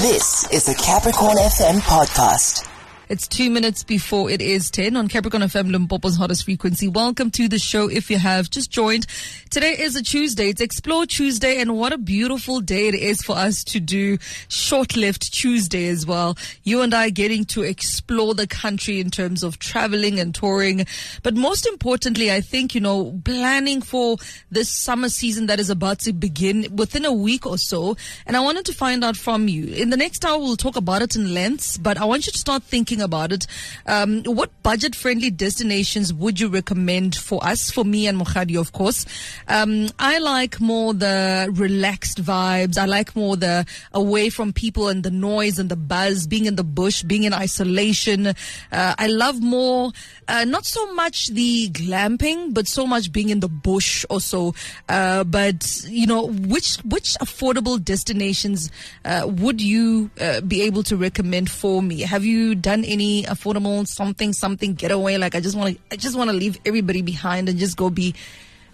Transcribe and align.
This 0.00 0.46
is 0.50 0.64
the 0.64 0.74
Capricorn 0.74 1.36
FM 1.36 1.80
podcast. 1.80 2.69
It's 3.10 3.26
two 3.26 3.50
minutes 3.50 3.82
before 3.82 4.30
it 4.30 4.40
is 4.40 4.70
10 4.70 4.96
on 4.96 5.08
Capricorn 5.08 5.42
FM 5.42 5.72
Limpopo's 5.72 6.16
hottest 6.16 6.44
frequency. 6.44 6.86
Welcome 6.86 7.32
to 7.32 7.48
the 7.48 7.58
show 7.58 7.90
if 7.90 8.08
you 8.08 8.18
have 8.18 8.48
just 8.48 8.70
joined. 8.70 9.08
Today 9.50 9.72
is 9.76 9.96
a 9.96 10.02
Tuesday. 10.04 10.50
It's 10.50 10.60
Explore 10.60 11.06
Tuesday 11.06 11.60
and 11.60 11.76
what 11.76 11.92
a 11.92 11.98
beautiful 11.98 12.60
day 12.60 12.86
it 12.86 12.94
is 12.94 13.20
for 13.20 13.34
us 13.36 13.64
to 13.64 13.80
do 13.80 14.16
short-lived 14.46 15.34
Tuesday 15.34 15.88
as 15.88 16.06
well. 16.06 16.38
You 16.62 16.82
and 16.82 16.94
I 16.94 17.10
getting 17.10 17.44
to 17.46 17.62
explore 17.62 18.32
the 18.32 18.46
country 18.46 19.00
in 19.00 19.10
terms 19.10 19.42
of 19.42 19.58
traveling 19.58 20.20
and 20.20 20.32
touring. 20.32 20.86
But 21.24 21.34
most 21.34 21.66
importantly, 21.66 22.30
I 22.30 22.40
think, 22.40 22.76
you 22.76 22.80
know, 22.80 23.20
planning 23.24 23.82
for 23.82 24.18
this 24.52 24.70
summer 24.70 25.08
season 25.08 25.46
that 25.46 25.58
is 25.58 25.68
about 25.68 25.98
to 26.00 26.12
begin 26.12 26.76
within 26.76 27.04
a 27.04 27.12
week 27.12 27.44
or 27.44 27.58
so. 27.58 27.96
And 28.24 28.36
I 28.36 28.40
wanted 28.40 28.66
to 28.66 28.72
find 28.72 29.02
out 29.02 29.16
from 29.16 29.48
you. 29.48 29.66
In 29.74 29.90
the 29.90 29.96
next 29.96 30.24
hour, 30.24 30.38
we'll 30.38 30.54
talk 30.54 30.76
about 30.76 31.02
it 31.02 31.16
in 31.16 31.34
lengths, 31.34 31.76
but 31.76 31.98
I 31.98 32.04
want 32.04 32.26
you 32.26 32.30
to 32.30 32.38
start 32.38 32.62
thinking 32.62 32.99
about 33.00 33.32
it. 33.32 33.46
Um, 33.86 34.22
what 34.24 34.50
budget 34.62 34.94
friendly 34.94 35.30
destinations 35.30 36.12
would 36.12 36.38
you 36.40 36.48
recommend 36.48 37.16
for 37.16 37.44
us? 37.44 37.70
For 37.70 37.84
me 37.84 38.06
and 38.06 38.20
Mohadi, 38.20 38.58
of 38.58 38.72
course. 38.72 39.06
Um, 39.48 39.88
I 39.98 40.18
like 40.18 40.60
more 40.60 40.94
the 40.94 41.48
relaxed 41.52 42.22
vibes. 42.22 42.78
I 42.78 42.84
like 42.84 43.16
more 43.16 43.36
the 43.36 43.66
away 43.92 44.30
from 44.30 44.52
people 44.52 44.88
and 44.88 45.02
the 45.02 45.10
noise 45.10 45.58
and 45.58 45.68
the 45.68 45.76
buzz, 45.76 46.26
being 46.26 46.46
in 46.46 46.56
the 46.56 46.64
bush, 46.64 47.02
being 47.02 47.24
in 47.24 47.32
isolation. 47.32 48.28
Uh, 48.28 48.34
I 48.72 49.06
love 49.06 49.40
more, 49.40 49.92
uh, 50.28 50.44
not 50.44 50.64
so 50.64 50.92
much 50.94 51.28
the 51.28 51.68
glamping, 51.70 52.54
but 52.54 52.66
so 52.66 52.86
much 52.86 53.12
being 53.12 53.30
in 53.30 53.40
the 53.40 53.48
bush 53.48 54.04
also. 54.10 54.54
Uh, 54.88 55.24
but, 55.24 55.84
you 55.88 56.06
know, 56.06 56.26
which, 56.26 56.76
which 56.78 57.16
affordable 57.20 57.82
destinations, 57.82 58.70
uh, 59.04 59.26
would 59.26 59.60
you, 59.60 60.10
uh, 60.20 60.40
be 60.42 60.62
able 60.62 60.82
to 60.82 60.96
recommend 60.96 61.50
for 61.50 61.82
me? 61.82 62.00
Have 62.00 62.24
you 62.24 62.54
done 62.54 62.84
any 62.90 63.22
affordable 63.24 63.86
something 63.86 64.32
something 64.32 64.74
getaway. 64.74 65.16
Like 65.16 65.34
I 65.34 65.40
just 65.40 65.56
want 65.56 65.76
to 65.76 65.80
I 65.92 65.96
just 65.96 66.16
want 66.16 66.30
to 66.30 66.36
leave 66.36 66.58
everybody 66.64 67.02
behind 67.02 67.48
and 67.48 67.58
just 67.58 67.76
go 67.76 67.90
be 67.90 68.14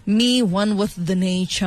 me, 0.05 0.41
one 0.41 0.77
with 0.77 0.93
the 0.95 1.15
nature. 1.15 1.65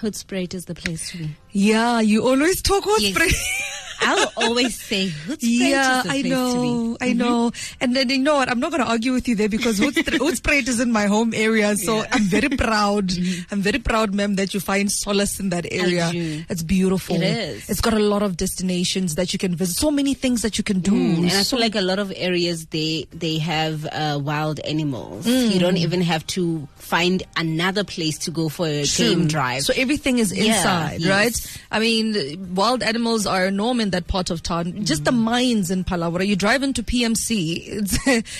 Hoedspruit 0.00 0.52
is 0.52 0.66
the 0.66 0.74
place 0.74 1.10
to 1.10 1.18
be. 1.18 1.30
Yeah, 1.52 2.00
you 2.00 2.26
always 2.26 2.60
talk 2.60 2.84
Yes. 2.98 3.62
I'll 4.00 4.32
always 4.36 4.80
say 4.80 5.12
Yeah, 5.40 6.00
is 6.00 6.06
I 6.06 6.22
know, 6.22 6.52
be. 6.54 6.68
Mm-hmm. 6.68 6.94
I 7.04 7.12
know. 7.12 7.52
And 7.80 7.94
then 7.96 8.10
you 8.10 8.18
know 8.18 8.36
what? 8.36 8.50
I'm 8.50 8.60
not 8.60 8.70
going 8.70 8.82
to 8.82 8.88
argue 8.88 9.12
with 9.12 9.28
you 9.28 9.34
there 9.34 9.48
because 9.48 9.78
Hoedspruit 9.80 10.68
is 10.68 10.80
in 10.80 10.92
my 10.92 11.06
home 11.06 11.32
area. 11.34 11.76
So 11.76 12.04
I'm 12.10 12.22
very 12.24 12.48
proud. 12.50 13.12
I'm 13.50 13.60
very 13.60 13.78
proud, 13.78 14.14
ma'am, 14.14 14.36
that 14.36 14.54
you 14.54 14.60
find 14.60 14.90
solace 14.90 15.40
in 15.40 15.50
that 15.50 15.66
area. 15.70 16.10
It's 16.48 16.62
beautiful. 16.62 17.16
It 17.16 17.22
is. 17.22 17.70
It's 17.70 17.80
got 17.80 17.94
a 17.94 17.98
lot 17.98 18.22
of 18.22 18.36
destinations 18.36 19.14
that 19.16 19.32
you 19.32 19.38
can 19.38 19.54
visit. 19.54 19.76
So 19.76 19.90
many 19.90 20.14
things 20.14 20.42
that 20.42 20.58
you 20.58 20.64
can 20.64 20.80
do. 20.80 20.92
Mm, 20.92 21.18
and 21.18 21.32
I 21.32 21.42
feel 21.44 21.58
like 21.60 21.74
a 21.74 21.80
lot 21.80 21.98
of 21.98 22.12
areas 22.16 22.66
they 22.66 23.06
they 23.12 23.38
have 23.38 23.86
uh, 23.92 24.18
wild 24.22 24.60
animals. 24.60 25.26
Mm. 25.26 25.52
You 25.52 25.60
don't 25.60 25.76
even 25.76 26.00
have 26.02 26.26
to 26.28 26.66
find 26.76 27.22
another 27.36 27.84
place 27.84 28.18
to 28.18 28.30
go 28.30 28.48
for 28.48 28.66
a 28.66 28.84
game 28.84 29.26
drive. 29.26 29.62
So 29.62 29.72
everything 29.76 30.18
is 30.18 30.32
Yeah, 30.36 30.56
inside, 30.56 31.00
yes. 31.00 31.10
right? 31.10 31.60
I 31.72 31.78
mean, 31.80 32.54
wild 32.54 32.82
animals 32.82 33.26
are 33.26 33.46
a 33.46 33.50
norm 33.50 33.80
in 33.86 33.90
that 33.92 34.06
part 34.08 34.30
of 34.30 34.42
town. 34.42 34.84
Just 34.84 35.04
the 35.04 35.12
mines 35.12 35.70
in 35.70 35.84
Phalaborwa. 35.84 36.26
You 36.26 36.36
drive 36.36 36.62
into 36.62 36.82
PMC, 36.82 37.62
it's 37.66 37.98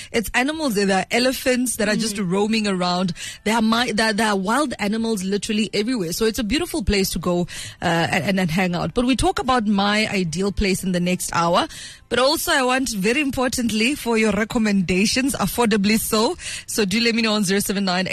it's 0.13 0.31
animals. 0.35 0.75
there. 0.75 0.87
There 0.87 0.99
are 0.99 1.07
elephants 1.11 1.77
that 1.77 1.89
are 1.89 1.97
just 1.97 2.19
roaming 2.19 2.67
around. 2.67 3.13
There 3.45 3.55
are 3.55 3.63
mi- 3.63 3.93
there, 3.93 4.13
there 4.13 4.29
are 4.29 4.37
wild 4.37 4.75
animals 4.79 5.23
literally 5.23 5.71
everywhere. 5.73 6.13
So 6.13 6.25
it's 6.27 6.39
a 6.39 6.45
beautiful 6.45 6.83
place 6.85 7.11
to 7.11 7.19
go 7.19 7.43
uh, 7.81 7.85
and, 8.11 8.39
and 8.41 8.51
hang 8.51 8.75
out. 8.75 8.93
But 8.95 9.05
we 9.05 9.17
talk 9.17 9.39
about 9.39 9.67
my 9.67 10.09
ideal 10.09 10.53
place 10.53 10.83
in 10.83 10.93
the 10.93 11.01
next 11.01 11.31
hour. 11.35 11.69
But 12.09 12.21
also, 12.21 12.53
I 12.53 12.63
want 12.63 12.91
very 12.91 13.21
importantly 13.21 13.97
for 13.97 14.17
your 14.17 14.31
recommendations, 14.31 15.35
affordably 15.35 15.99
so. 15.99 16.37
So 16.67 16.85
do 16.85 17.01
let 17.01 17.17
me 17.17 17.23
know 17.23 17.35
on 17.35 17.45
079 17.45 18.07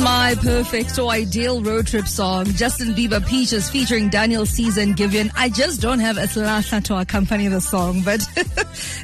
My 0.00 0.34
perfect 0.40 0.98
or 0.98 1.10
ideal 1.10 1.62
road 1.62 1.88
trip 1.88 2.06
song, 2.06 2.46
Justin 2.52 2.94
Bieber 2.94 3.26
Peaches 3.26 3.68
featuring 3.68 4.08
Daniel 4.08 4.46
Caesar 4.46 4.82
and 4.82 4.96
Giveon. 4.96 5.32
I 5.34 5.48
just 5.48 5.80
don't 5.82 5.98
have 5.98 6.16
a 6.16 6.26
Aslasa 6.26 6.82
to 6.84 6.96
accompany 6.96 7.48
the 7.48 7.60
song, 7.60 8.02
but 8.04 8.20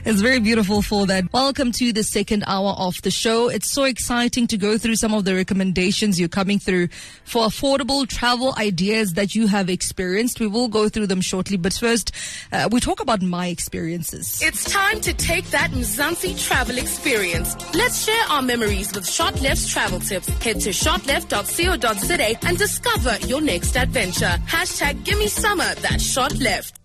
it's 0.05 0.21
very 0.21 0.39
beautiful 0.39 0.81
for 0.81 1.05
that. 1.07 1.33
Welcome 1.33 1.73
to 1.73 1.93
the 1.93 2.05
second 2.05 2.45
hour 2.47 2.75
of 2.79 3.03
the 3.03 3.11
show. 3.11 3.49
It's 3.49 3.71
so 3.71 3.83
exciting 3.85 4.47
to 4.49 4.57
go 4.57 4.79
through 4.79 4.97
some 4.97 5.13
of 5.13 5.25
the 5.25 5.35
recommendations 5.35 6.21
you're 6.21 6.29
coming 6.29 6.61
through 6.61 6.89
for 7.25 7.47
affordable 7.47 8.07
travel 8.07 8.55
ideas 8.59 9.15
that 9.15 9.35
you 9.35 9.49
have 9.49 9.69
experienced. 9.69 10.39
We 10.39 10.47
will 10.47 10.69
go 10.69 10.89
through 10.89 11.09
them 11.09 11.21
shortly, 11.21 11.57
but 11.57 11.73
first, 11.73 12.13
uh, 12.53 12.69
we 12.71 12.79
talk 12.79 12.92
about 13.01 13.23
my 13.23 13.47
experiences. 13.49 14.41
It's 14.43 14.71
time 14.71 15.01
to 15.03 15.13
take 15.15 15.47
that 15.51 15.71
Mzansi 15.71 16.41
travel 16.47 16.79
experience. 16.79 17.57
Let's 17.75 18.05
share 18.05 18.25
our 18.29 18.43
memories 18.43 18.93
with 18.95 19.09
Short 19.09 19.41
Left's 19.41 19.69
travel 19.73 20.01
tips. 20.01 20.29
Head 20.43 20.61
to 20.61 20.71
shortleft.co.za 20.71 22.47
and 22.47 22.59
discover 22.59 23.17
your 23.27 23.41
next 23.41 23.77
adventure. 23.77 24.37
Hashtag 24.47 25.05
gimme 25.05 25.29
summer, 25.29 25.75
that's 25.77 26.05
Short 26.05 26.39
Left. 26.39 26.82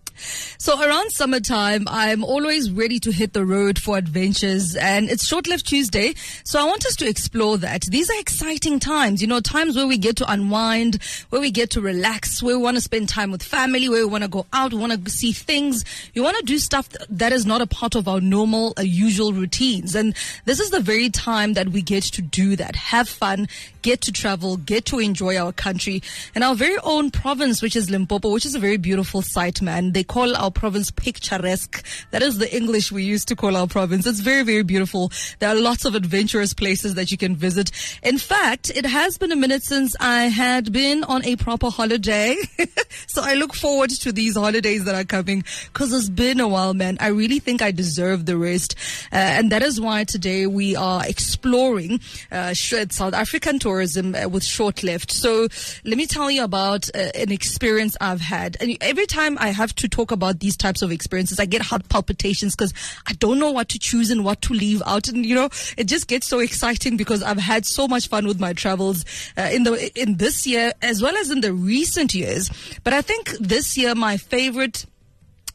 So 0.58 0.80
around 0.80 1.12
summertime, 1.12 1.84
I'm 1.88 2.24
always 2.24 2.70
ready 2.70 2.98
to 3.00 3.12
hit 3.12 3.32
the 3.32 3.44
road 3.44 3.78
for 3.78 3.96
adventures 3.96 4.76
and 4.76 5.08
it's 5.08 5.26
Short 5.26 5.46
Left 5.46 5.66
Tuesday. 5.66 6.14
So 6.44 6.60
I 6.60 6.64
want 6.64 6.84
us 6.86 6.96
to 6.96 7.08
explore 7.08 7.58
that. 7.58 7.82
These 7.82 8.10
are 8.10 8.20
exciting 8.20 8.80
times, 8.80 9.20
you 9.22 9.28
know, 9.28 9.40
times 9.40 9.76
where 9.76 9.86
we 9.86 9.98
get 9.98 10.16
to 10.16 10.30
unwind, 10.30 11.02
where 11.30 11.40
we 11.40 11.50
get 11.50 11.70
to 11.70 11.80
relax, 11.80 12.42
where 12.42 12.56
we 12.56 12.62
want 12.62 12.76
to 12.76 12.80
spend 12.80 13.08
time 13.08 13.30
with 13.30 13.42
family, 13.42 13.88
where 13.88 14.04
we 14.04 14.10
want 14.10 14.24
to 14.24 14.28
go 14.28 14.46
out, 14.52 14.72
we 14.72 14.78
want 14.78 15.04
to 15.04 15.10
see 15.10 15.32
things. 15.32 15.84
We 16.14 16.20
want 16.20 16.36
to 16.38 16.44
do 16.44 16.58
stuff 16.58 16.88
that 17.08 17.32
is 17.32 17.46
not 17.46 17.60
a 17.60 17.66
part 17.66 17.94
of 17.94 18.08
our 18.08 18.20
normal, 18.20 18.74
uh, 18.78 18.82
usual 18.82 19.32
routines. 19.32 19.94
And 19.94 20.14
this 20.44 20.60
is 20.60 20.70
the 20.70 20.80
very 20.80 21.10
time 21.10 21.54
that 21.54 21.68
we 21.70 21.82
get 21.82 22.04
to 22.04 22.22
do 22.22 22.56
that. 22.56 22.76
Have 22.76 23.08
fun, 23.08 23.48
get 23.82 24.00
to 24.02 24.12
travel, 24.12 24.56
get 24.56 24.84
to 24.86 24.98
enjoy 24.98 25.36
our 25.36 25.52
country 25.52 26.02
and 26.34 26.44
our 26.44 26.54
very 26.54 26.78
own 26.82 27.10
province, 27.10 27.62
which 27.62 27.76
is 27.76 27.90
Limpopo, 27.90 28.32
which 28.32 28.46
is 28.46 28.54
a 28.54 28.58
very 28.58 28.76
beautiful 28.76 29.22
site, 29.22 29.62
man. 29.62 29.92
They 29.92 30.04
call 30.08 30.34
our 30.36 30.50
province 30.50 30.90
picturesque. 30.90 31.84
That 32.10 32.22
is 32.22 32.38
the 32.38 32.54
English 32.54 32.90
we 32.90 33.04
used 33.04 33.28
to 33.28 33.36
call 33.36 33.56
our 33.56 33.68
province. 33.68 34.06
It's 34.06 34.20
very, 34.20 34.42
very 34.42 34.64
beautiful. 34.64 35.12
There 35.38 35.48
are 35.48 35.54
lots 35.54 35.84
of 35.84 35.94
adventurous 35.94 36.54
places 36.54 36.94
that 36.94 37.12
you 37.12 37.18
can 37.18 37.36
visit. 37.36 37.70
In 38.02 38.18
fact, 38.18 38.70
it 38.74 38.86
has 38.86 39.18
been 39.18 39.30
a 39.30 39.36
minute 39.36 39.62
since 39.62 39.94
I 40.00 40.24
had 40.24 40.72
been 40.72 41.04
on 41.04 41.24
a 41.24 41.36
proper 41.36 41.70
holiday. 41.70 42.36
so 43.06 43.22
I 43.22 43.34
look 43.34 43.54
forward 43.54 43.90
to 43.90 44.10
these 44.10 44.36
holidays 44.36 44.84
that 44.86 44.94
are 44.94 45.04
coming 45.04 45.44
because 45.66 45.92
it's 45.92 46.08
been 46.08 46.40
a 46.40 46.48
while, 46.48 46.74
man. 46.74 46.96
I 47.00 47.08
really 47.08 47.38
think 47.38 47.62
I 47.62 47.70
deserve 47.70 48.26
the 48.26 48.36
rest. 48.36 48.74
Uh, 49.12 49.16
and 49.16 49.52
that 49.52 49.62
is 49.62 49.80
why 49.80 50.04
today 50.04 50.46
we 50.46 50.74
are 50.74 51.06
exploring 51.06 52.00
uh, 52.32 52.54
South 52.54 53.14
African 53.14 53.58
tourism 53.58 54.14
uh, 54.14 54.28
with 54.28 54.42
short 54.42 54.82
left. 54.82 55.12
So 55.12 55.48
let 55.84 55.98
me 55.98 56.06
tell 56.06 56.30
you 56.30 56.44
about 56.44 56.88
uh, 56.94 57.10
an 57.14 57.30
experience 57.30 57.96
I've 58.00 58.22
had. 58.22 58.56
And 58.60 58.76
every 58.80 59.06
time 59.06 59.36
I 59.38 59.48
have 59.48 59.74
to 59.76 59.88
talk 59.88 59.97
about 60.10 60.40
these 60.40 60.56
types 60.56 60.82
of 60.82 60.90
experiences, 60.90 61.38
I 61.38 61.44
get 61.44 61.62
heart 61.62 61.88
palpitations 61.88 62.54
because 62.54 62.72
I 63.06 63.12
don't 63.14 63.38
know 63.38 63.50
what 63.50 63.68
to 63.70 63.78
choose 63.78 64.10
and 64.10 64.24
what 64.24 64.42
to 64.42 64.54
leave 64.54 64.82
out. 64.86 65.08
And 65.08 65.24
you 65.24 65.34
know, 65.34 65.48
it 65.76 65.84
just 65.84 66.06
gets 66.06 66.26
so 66.26 66.38
exciting 66.38 66.96
because 66.96 67.22
I've 67.22 67.38
had 67.38 67.66
so 67.66 67.88
much 67.88 68.08
fun 68.08 68.26
with 68.26 68.40
my 68.40 68.52
travels 68.52 69.04
uh, 69.36 69.48
in 69.52 69.64
the 69.64 69.90
in 70.00 70.16
this 70.16 70.46
year 70.46 70.72
as 70.82 71.02
well 71.02 71.16
as 71.16 71.30
in 71.30 71.40
the 71.40 71.52
recent 71.52 72.14
years. 72.14 72.50
But 72.84 72.92
I 72.92 73.02
think 73.02 73.30
this 73.38 73.76
year 73.76 73.94
my 73.94 74.16
favorite 74.16 74.86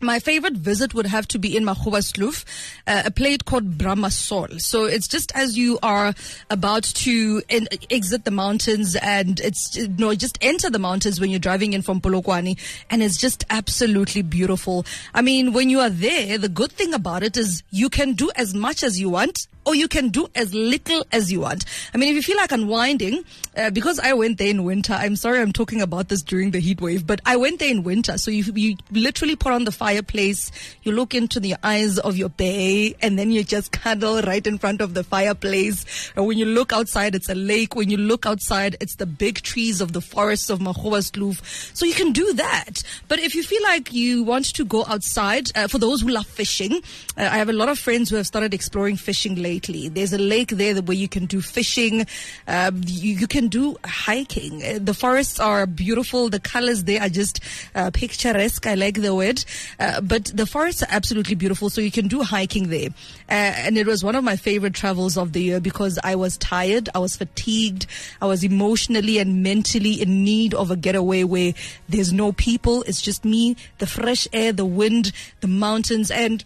my 0.04 0.20
favorite 0.20 0.54
visit 0.54 0.94
would 0.94 1.08
have 1.08 1.28
to 1.30 1.40
be 1.40 1.56
in 1.56 1.64
Magoebaskloof, 1.64 2.46
uh, 2.88 3.04
a 3.06 3.12
place 3.12 3.40
called 3.46 3.78
Brahmasol. 3.78 4.62
So 4.62 4.86
it's 4.86 5.08
just 5.08 5.32
as 5.36 5.58
you 5.58 5.80
are 5.82 6.14
about 6.50 6.84
to 6.84 7.42
exit 7.90 8.26
the 8.26 8.32
mountains 8.32 8.96
and 8.96 9.40
it's, 9.40 9.76
you 9.76 9.88
know, 9.88 10.14
just 10.16 10.38
enter 10.42 10.70
the 10.70 10.80
mountains 10.80 11.20
when 11.20 11.30
you're 11.30 11.40
driving 11.40 11.74
in 11.74 11.82
from 11.82 12.02
Polokwane 12.02 12.60
and 12.90 13.02
it's 13.02 13.18
just 13.18 13.44
absolutely 13.50 14.22
beautiful. 14.22 14.86
I 15.14 15.22
mean, 15.22 15.54
when 15.54 15.70
you 15.70 15.80
are 15.80 15.90
there, 15.90 16.38
the 16.38 16.50
good 16.50 16.72
thing 16.72 16.94
about 16.94 17.24
it 17.24 17.38
is 17.38 17.64
you 17.72 17.90
can 17.90 18.14
do 18.14 18.32
as 18.36 18.54
much 18.54 18.84
as 18.84 19.00
you 19.00 19.10
want 19.10 19.48
or 19.66 19.76
you 19.76 19.88
can 19.88 20.10
do 20.10 20.28
as 20.36 20.54
little 20.54 21.06
as 21.12 21.32
you 21.32 21.42
want. 21.42 21.66
I 21.94 21.98
mean, 21.98 22.10
if 22.10 22.16
you 22.16 22.22
feel 22.22 22.38
like 22.38 22.52
unwinding, 22.52 23.24
uh, 23.56 23.70
because 23.70 24.00
I 24.00 24.14
went 24.14 24.38
there 24.38 24.50
in 24.50 24.64
winter, 24.64 24.94
I'm 24.94 25.16
sorry 25.16 25.40
I'm 25.40 25.54
talking 25.54 25.82
about 25.82 26.10
this 26.10 26.22
during 26.22 26.52
the 26.52 26.60
heat 26.60 26.82
wave, 26.82 27.08
but 27.08 27.22
I 27.26 27.38
went 27.38 27.60
there 27.60 27.70
in 27.70 27.84
winter. 27.84 28.18
So 28.18 28.32
you, 28.32 28.44
you 28.56 28.76
literally 28.92 29.36
put 29.36 29.54
on 29.54 29.64
the 29.64 29.72
fireplace, 29.72 30.52
you 30.84 30.92
look 30.92 31.14
into 31.14 31.40
the 31.40 31.56
eyes 31.64 31.98
of 32.00 32.18
your 32.18 32.30
bay, 32.30 32.96
and 33.02 33.18
then 33.18 33.32
you 33.32 33.44
just 33.44 33.72
cuddle 33.72 34.22
right 34.22 34.46
in 34.46 34.58
front 34.58 34.82
of 34.82 34.94
the 34.94 35.04
fireplace. 35.04 36.12
And 36.16 36.26
when 36.26 36.38
you 36.38 36.46
look 36.46 36.74
outside, 36.74 37.16
it's 37.16 37.30
a 37.30 37.36
lake. 37.36 37.76
When 37.76 37.90
you 37.90 37.98
look 37.98 38.26
outside, 38.26 38.76
it's 38.82 38.96
the 38.96 39.06
big 39.06 39.42
trees 39.42 39.82
of 39.82 39.94
the 39.94 40.02
forests 40.02 40.50
of 40.50 40.60
Magoebaskloof. 40.60 41.76
So 41.76 41.86
you 41.86 41.94
can 41.94 42.12
do 42.12 42.34
that. 42.34 42.84
But 43.08 43.20
if 43.20 43.36
you 43.36 43.44
feel 43.44 43.64
like 43.64 43.94
you 43.94 44.24
want 44.24 44.54
to 44.56 44.66
go 44.66 44.86
outside, 44.86 45.56
uh, 45.56 45.68
for 45.68 45.78
those 45.78 46.02
who 46.02 46.10
love 46.10 46.28
fishing, 46.28 46.82
uh, 47.18 47.30
I 47.32 47.38
have 47.38 47.50
a 47.50 47.54
lot 47.54 47.70
of 47.70 47.80
friends 47.80 48.10
who 48.10 48.18
have 48.18 48.28
started 48.28 48.54
exploring 48.54 48.98
fishing 48.98 49.36
lately 49.36 49.53
lately. 49.54 49.90
There's 49.90 50.14
a 50.14 50.18
lake 50.18 50.50
there 50.50 50.76
where 50.82 50.98
you 50.98 51.08
can 51.08 51.26
do 51.26 51.40
fishing. 51.42 52.06
Um, 52.48 52.82
you, 52.86 53.14
you 53.22 53.28
can 53.28 53.48
do 53.48 53.78
hiking. 53.86 54.64
Uh, 54.64 54.80
The 54.82 54.94
forests 54.94 55.40
are 55.40 55.66
beautiful. 55.68 56.30
The 56.30 56.40
colors 56.40 56.84
there 56.86 57.02
are 57.02 57.10
just 57.10 57.40
uh, 57.76 57.92
picturesque. 57.92 58.66
I 58.66 58.76
like 58.76 59.02
the 59.02 59.14
word. 59.14 59.46
Uh, 59.80 60.02
but 60.02 60.26
the 60.34 60.46
forests 60.46 60.82
are 60.84 60.90
absolutely 60.90 61.36
beautiful. 61.36 61.70
So 61.70 61.82
you 61.82 61.92
can 61.92 62.08
do 62.08 62.22
hiking 62.24 62.70
there. 62.70 62.90
Uh, 63.30 63.54
and 63.66 63.78
it 63.78 63.86
was 63.86 64.04
one 64.04 64.16
of 64.16 64.24
my 64.24 64.36
favorite 64.36 64.74
travels 64.74 65.18
of 65.18 65.34
the 65.34 65.42
year 65.42 65.60
because 65.60 66.00
I 66.04 66.16
was 66.16 66.38
tired. 66.38 66.90
I 66.96 67.00
was 67.00 67.16
fatigued. 67.16 67.86
I 68.22 68.26
was 68.26 68.44
emotionally 68.44 69.20
and 69.20 69.44
mentally 69.44 70.02
in 70.02 70.24
need 70.24 70.54
of 70.54 70.72
a 70.72 70.76
getaway 70.76 71.24
where 71.24 71.54
there's 71.90 72.12
no 72.12 72.32
people. 72.32 72.84
It's 72.84 73.02
just 73.02 73.24
me, 73.24 73.56
the 73.78 73.88
fresh 73.88 74.28
air, 74.34 74.52
the 74.52 74.66
wind, 74.66 75.12
the 75.42 75.48
mountains, 75.48 76.10
and 76.10 76.44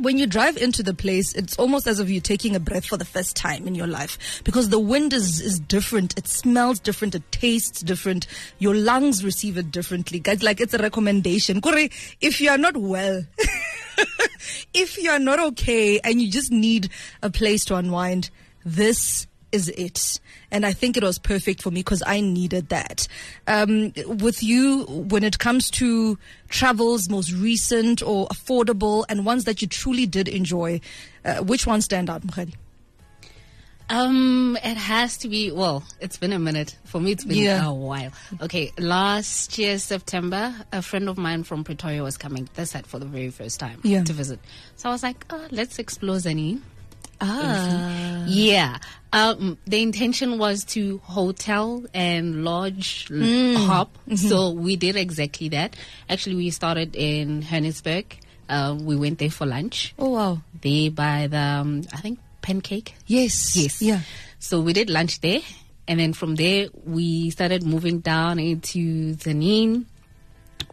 when 0.00 0.18
you 0.18 0.26
drive 0.26 0.56
into 0.56 0.82
the 0.82 0.94
place, 0.94 1.34
it's 1.34 1.56
almost 1.58 1.86
as 1.86 2.00
if 2.00 2.08
you're 2.08 2.20
taking 2.20 2.56
a 2.56 2.60
breath 2.60 2.86
for 2.86 2.96
the 2.96 3.04
first 3.04 3.36
time 3.36 3.66
in 3.66 3.74
your 3.74 3.86
life 3.86 4.42
because 4.44 4.70
the 4.70 4.78
wind 4.78 5.12
is, 5.12 5.40
is 5.40 5.60
different. 5.60 6.16
It 6.16 6.26
smells 6.26 6.80
different. 6.80 7.14
It 7.14 7.30
tastes 7.30 7.80
different. 7.80 8.26
Your 8.58 8.74
lungs 8.74 9.24
receive 9.24 9.58
it 9.58 9.70
differently. 9.70 10.18
Guys, 10.18 10.42
like 10.42 10.60
it's 10.60 10.74
a 10.74 10.78
recommendation. 10.78 11.60
Kore, 11.60 11.88
if 12.20 12.40
you 12.40 12.50
are 12.50 12.58
not 12.58 12.76
well, 12.76 13.22
if 14.74 14.96
you 14.98 15.10
are 15.10 15.18
not 15.18 15.38
okay 15.40 16.00
and 16.00 16.20
you 16.20 16.30
just 16.30 16.50
need 16.50 16.88
a 17.22 17.30
place 17.30 17.64
to 17.66 17.76
unwind, 17.76 18.30
this 18.64 19.26
is 19.52 19.68
it. 19.70 20.20
And 20.50 20.64
I 20.66 20.72
think 20.72 20.96
it 20.96 21.02
was 21.02 21.18
perfect 21.18 21.62
for 21.62 21.70
me 21.70 21.80
because 21.80 22.02
I 22.06 22.20
needed 22.20 22.68
that. 22.68 23.06
Um, 23.46 23.92
with 24.06 24.42
you, 24.42 24.84
when 24.86 25.24
it 25.24 25.38
comes 25.38 25.70
to 25.72 26.18
travels, 26.48 27.08
most 27.08 27.32
recent 27.32 28.02
or 28.02 28.26
affordable, 28.28 29.04
and 29.08 29.24
ones 29.26 29.44
that 29.44 29.60
you 29.62 29.68
truly 29.68 30.06
did 30.06 30.28
enjoy, 30.28 30.80
uh, 31.24 31.36
which 31.38 31.66
ones 31.66 31.84
stand 31.86 32.08
out, 32.10 32.22
Mkhadi? 32.22 32.54
Um, 33.88 34.56
it 34.62 34.76
has 34.76 35.16
to 35.18 35.28
be. 35.28 35.50
Well, 35.50 35.82
it's 36.00 36.16
been 36.16 36.32
a 36.32 36.38
minute 36.38 36.76
for 36.84 37.00
me. 37.00 37.10
It's 37.10 37.24
been 37.24 37.38
Yeah. 37.38 37.66
a 37.66 37.72
while. 37.74 38.12
Okay, 38.40 38.72
last 38.78 39.58
year 39.58 39.78
September, 39.80 40.54
a 40.72 40.80
friend 40.80 41.08
of 41.08 41.18
mine 41.18 41.42
from 41.42 41.64
Pretoria 41.64 42.04
was 42.04 42.16
coming 42.16 42.48
this 42.54 42.70
side 42.70 42.86
for 42.86 43.00
the 43.00 43.06
very 43.06 43.30
first 43.30 43.58
time 43.58 43.80
Yeah. 43.82 44.04
to 44.04 44.12
visit. 44.12 44.38
So 44.76 44.88
I 44.90 44.92
was 44.92 45.02
like, 45.02 45.26
oh, 45.30 45.44
let's 45.50 45.80
explore 45.80 46.18
Tzaneen. 46.18 46.60
Ah. 47.20 48.24
Yeah. 48.26 48.78
Um, 49.12 49.58
the 49.66 49.82
intention 49.82 50.38
was 50.38 50.64
to 50.76 50.98
hotel 50.98 51.84
and 51.92 52.44
lodge 52.44 53.06
Mm. 53.08 53.56
hop. 53.66 53.92
Mm-hmm. 54.08 54.14
So 54.28 54.50
we 54.50 54.76
did 54.76 54.94
exactly 54.96 55.48
that. 55.50 55.74
Actually, 56.08 56.36
we 56.36 56.50
started 56.50 56.94
in 56.94 57.42
Haenertsburg. 57.42 58.04
Uh, 58.48 58.76
we 58.80 58.96
went 58.96 59.18
there 59.18 59.30
for 59.30 59.46
lunch. 59.46 59.94
Oh, 59.98 60.10
wow. 60.10 60.40
There 60.60 60.90
by 60.90 61.26
the, 61.26 61.38
um, 61.38 61.82
I 61.92 61.98
think, 61.98 62.18
pancake. 62.42 62.94
Yes. 63.06 63.56
Yes. 63.56 63.82
Yeah. 63.82 64.00
So 64.38 64.60
we 64.60 64.72
did 64.72 64.88
lunch 64.90 65.20
there. 65.20 65.40
And 65.88 65.98
then 65.98 66.12
from 66.12 66.36
there, 66.36 66.68
we 66.84 67.30
started 67.30 67.64
moving 67.64 67.98
down 67.98 68.38
into 68.38 69.14
Tzaneen. 69.16 69.86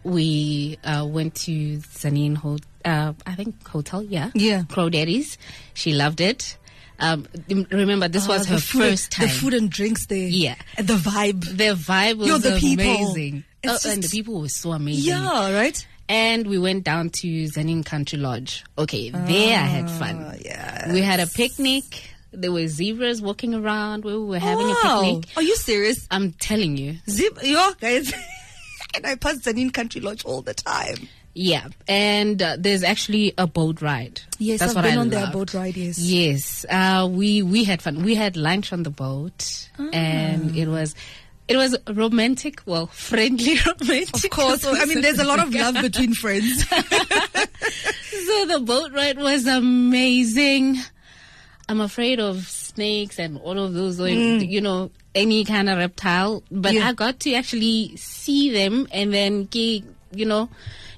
We 0.04 0.78
uh, 0.84 1.06
went 1.10 1.34
to 1.46 1.78
Tzaneen, 1.80 2.38
ho- 2.38 2.58
uh, 2.86 3.14
I 3.26 3.36
think, 3.36 3.68
hotel, 3.68 4.04
yeah. 4.04 4.32
Yeah. 4.34 4.64
Crow 4.70 4.90
Daddy's. 4.90 5.38
She 5.74 5.94
loved 5.94 6.22
it. 6.22 6.58
Um, 7.00 7.28
remember, 7.48 8.08
this 8.08 8.28
was 8.28 8.48
Ah, 8.48 8.54
her 8.54 8.60
food- 8.60 8.82
first 8.82 9.12
time. 9.12 9.28
The 9.28 9.34
food 9.34 9.54
and 9.54 9.70
drinks 9.70 10.08
there. 10.08 10.28
Yeah. 10.28 10.56
And 10.78 10.88
the 10.88 10.96
vibe. 10.96 11.42
The 11.46 11.76
vibe 11.76 12.18
was 12.18 12.28
Yo, 12.28 12.38
the 12.40 12.58
people. 12.60 12.86
amazing. 12.86 13.44
Oh, 13.66 13.78
and 13.86 14.02
the 14.02 14.10
people 14.10 14.42
were 14.42 14.50
so 14.50 14.72
amazing. 14.72 15.14
Yeah, 15.14 15.52
right? 15.54 15.86
And 16.10 16.48
we 16.48 16.58
went 16.58 16.84
down 16.86 17.10
to 17.10 17.28
Tzaneen 17.28 17.86
Country 17.86 18.18
Lodge. 18.18 18.64
Okay, 18.78 19.10
there 19.10 19.58
I 19.60 19.62
had 19.62 19.90
fun. 19.90 20.24
Ah, 20.26 20.36
yes. 20.44 20.92
We 20.94 21.02
had 21.02 21.20
a 21.20 21.28
picnic. 21.28 21.84
There 22.32 22.52
were 22.52 22.68
zebras 22.68 23.22
walking 23.22 23.54
around 23.54 24.06
we 24.06 24.18
were 24.18 24.40
having 24.40 24.68
wow. 24.68 25.02
a 25.02 25.04
picnic. 25.04 25.38
Are 25.38 25.42
you 25.44 25.56
serious? 25.56 26.08
I'm 26.10 26.32
telling 26.34 26.78
you. 26.78 26.98
Zip, 27.10 27.38
yo, 27.44 27.72
guys. 27.80 28.14
and 28.96 29.06
I 29.06 29.16
pass 29.16 29.40
Tzaneen 29.40 29.74
Country 29.74 30.02
Lodge 30.02 30.24
all 30.24 30.42
the 30.42 30.54
time. 30.54 31.10
Yeah. 31.40 31.68
And 31.88 32.42
uh, 32.42 32.56
there's 32.58 32.82
actually 32.84 33.34
a 33.38 33.46
boat 33.46 33.82
ride. 33.82 34.22
Yes, 34.40 34.60
That's 34.60 34.72
I've 34.72 34.76
what 34.78 34.82
been 34.86 34.98
I 34.98 35.02
on 35.02 35.10
their 35.10 35.28
boat 35.32 35.54
ride, 35.54 35.78
yes. 35.78 36.00
Yes. 36.00 36.66
Uh, 36.68 37.08
we, 37.12 37.44
we 37.44 37.64
had 37.64 37.82
fun. 37.82 38.04
We 38.04 38.16
had 38.16 38.36
lunch 38.36 38.74
on 38.74 38.82
the 38.84 38.90
boat 38.90 39.70
and 39.94 40.52
Ah. 40.52 40.58
it 40.58 40.68
was, 40.68 40.96
it 41.48 41.56
was 41.56 41.78
romantic, 41.88 42.62
well, 42.66 42.88
friendly 42.92 43.56
romantic. 43.66 44.16
Of 44.26 44.30
course. 44.32 44.66
I 44.66 44.86
mean, 44.86 45.02
there's 45.02 45.20
a 45.20 45.24
lot 45.26 45.40
of 45.40 45.54
love 45.54 45.76
between 45.82 46.14
friends. 46.14 46.66
So 48.28 48.46
the 48.46 48.60
boat 48.60 48.92
ride 48.92 49.18
was 49.18 49.46
amazing. 49.48 50.78
I'm 51.70 51.80
afraid 51.82 52.20
of 52.20 52.46
snakes 52.48 53.20
and 53.20 53.38
all 53.38 53.58
of 53.58 53.74
those, 53.74 54.00
or, 54.02 54.10
you 54.10 54.60
know, 54.60 54.92
any 55.16 55.46
kind 55.46 55.70
of 55.70 55.78
reptile. 55.78 56.44
But 56.52 56.74
Mm. 56.74 56.76
Yeah. 56.80 56.90
I 56.90 56.94
got 56.94 57.20
to 57.22 57.34
actually 57.36 57.96
see 57.96 58.52
them 58.52 58.88
and 58.92 59.14
then, 59.14 59.46
you 60.14 60.26
know, 60.26 60.50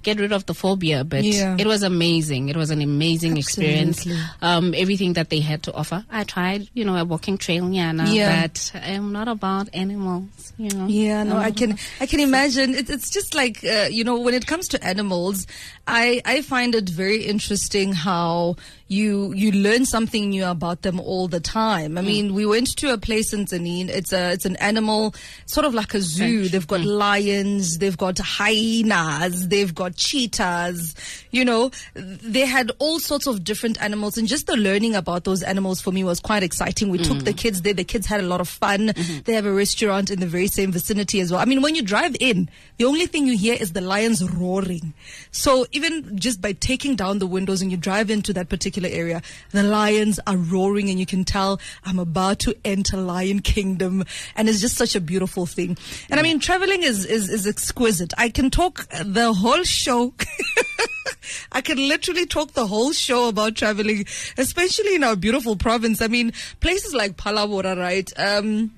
get 0.03 0.19
rid 0.19 0.31
of 0.31 0.45
the 0.45 0.53
phobia. 0.53 1.03
But 1.03 1.23
Yeah. 1.23 1.55
it 1.59 1.67
was 1.67 1.83
amazing. 1.83 2.49
It 2.49 2.55
was 2.55 2.69
an 2.71 2.81
amazing 2.81 3.37
experience. 3.37 3.99
Absolutely. 3.99 4.23
Um, 4.41 4.73
everything 4.77 5.13
that 5.13 5.29
they 5.29 5.39
had 5.41 5.63
to 5.63 5.73
offer. 5.73 6.05
I 6.09 6.23
tried, 6.23 6.69
you 6.73 6.85
know, 6.85 6.95
a 6.95 7.03
walking 7.03 7.37
trail, 7.37 7.65
Yana, 7.65 8.13
Yeah. 8.13 8.47
but 8.47 8.71
I'm 8.75 9.11
not 9.11 9.27
about 9.27 9.67
animals, 9.73 10.53
you 10.57 10.69
know. 10.69 10.87
Yeah, 10.87 11.23
no, 11.23 11.37
I 11.37 11.47
Um, 11.47 11.53
can, 11.53 11.77
I 11.99 12.05
can 12.05 12.19
imagine. 12.21 12.75
It, 12.75 12.89
it's 12.89 13.09
just 13.09 13.35
like, 13.35 13.63
uh, 13.63 13.87
you 13.91 14.03
know, 14.03 14.19
when 14.19 14.33
it 14.33 14.47
comes 14.47 14.67
to 14.69 14.83
animals, 14.85 15.47
I, 15.87 16.21
I 16.25 16.41
find 16.43 16.75
it 16.75 16.87
very 16.87 17.23
interesting 17.25 17.93
how 17.93 18.55
you, 18.89 19.31
you 19.33 19.51
learn 19.51 19.85
something 19.85 20.31
new 20.31 20.45
about 20.45 20.81
them 20.81 20.99
all 20.99 21.27
the 21.27 21.39
time. 21.39 21.97
I 21.97 22.01
hmm. 22.01 22.07
mean, 22.07 22.33
we 22.33 22.45
went 22.45 22.75
to 22.77 22.91
a 22.91 22.97
place 22.97 23.31
in 23.33 23.45
Tzaneen. 23.45 23.87
It's 23.87 24.11
a, 24.11 24.31
it's 24.31 24.45
an 24.45 24.55
animal, 24.57 25.13
sort 25.45 25.65
of 25.65 25.75
like 25.75 25.93
a 25.93 26.01
zoo. 26.01 26.49
They've 26.49 26.67
got 26.67 26.81
hmm. 26.81 26.87
lions, 26.87 27.77
they've 27.77 27.97
got 27.97 28.17
hyenas, 28.17 29.47
they've 29.47 29.73
got 29.73 29.95
cheetahs, 29.95 30.95
you 31.29 31.45
know, 31.45 31.69
they 31.93 32.45
had 32.45 32.71
all 32.79 32.99
sorts 32.99 33.27
of 33.27 33.43
different 33.43 33.79
animals 33.81 34.17
and 34.17 34.27
just 34.27 34.47
the 34.47 34.57
learning 34.57 34.95
about 34.95 35.23
those 35.23 35.43
animals 35.43 35.79
for 35.79 35.91
me 35.91 36.03
was 36.03 36.19
quite 36.19 36.41
exciting. 36.41 36.89
We 36.89 36.97
took 36.97 37.17
hmm. 37.17 37.23
the 37.23 37.33
kids 37.33 37.61
there. 37.61 37.73
The 37.73 37.83
kids 37.83 38.07
had 38.07 38.19
a 38.19 38.23
lot 38.23 38.41
of 38.41 38.49
fun. 38.49 38.87
Mm-hmm. 38.87 39.19
They 39.25 39.33
have 39.33 39.45
a 39.45 39.53
restaurant 39.53 40.09
in 40.09 40.19
the 40.19 40.27
very 40.27 40.47
same 40.47 40.71
vicinity 40.71 41.19
as 41.21 41.31
well. 41.31 41.39
I 41.39 41.45
mean, 41.45 41.61
when 41.61 41.75
you 41.75 41.83
drive 41.83 42.15
in, 42.19 42.49
the 42.77 42.85
only 42.85 43.05
thing 43.05 43.27
you 43.27 43.37
hear 43.37 43.55
is 43.59 43.73
the 43.73 43.81
lions 43.81 44.27
roaring. 44.27 44.93
So 45.31 45.67
even 45.73 46.17
just 46.17 46.41
by 46.41 46.53
taking 46.53 46.95
down 46.95 47.19
the 47.19 47.27
windows 47.27 47.61
and 47.61 47.69
you 47.71 47.77
drive 47.77 48.09
into 48.09 48.33
that 48.33 48.49
particular 48.49 48.78
area, 48.87 49.21
the 49.51 49.63
lions 49.63 50.19
are 50.25 50.37
roaring 50.37 50.89
and 50.89 50.99
you 50.99 51.05
can 51.05 51.25
tell 51.25 51.59
I'm 51.85 51.99
about 51.99 52.39
to 52.39 52.55
enter 52.63 52.97
lion 52.97 53.39
kingdom. 53.39 54.05
And 54.35 54.47
it's 54.47 54.61
just 54.61 54.75
such 54.75 54.95
a 54.95 55.01
beautiful 55.01 55.45
thing. 55.45 55.77
And 56.09 56.19
I 56.19 56.23
mean, 56.23 56.39
traveling 56.39 56.83
is, 56.83 57.05
is, 57.05 57.29
is 57.29 57.45
exquisite. 57.45 58.13
I 58.17 58.29
can 58.29 58.49
talk 58.49 58.87
the 59.03 59.33
whole 59.33 59.63
show. 59.63 60.13
I 61.51 61.61
can 61.61 61.77
literally 61.77 62.25
talk 62.25 62.53
the 62.53 62.67
whole 62.67 62.93
show 62.93 63.27
about 63.27 63.55
traveling, 63.55 64.05
especially 64.37 64.95
in 64.95 65.03
our 65.03 65.15
beautiful 65.15 65.55
province. 65.55 66.01
I 66.01 66.07
mean, 66.07 66.33
places 66.59 66.93
like 66.93 67.17
Phalaborwa, 67.17 67.77
right? 67.77 68.11
Um, 68.17 68.71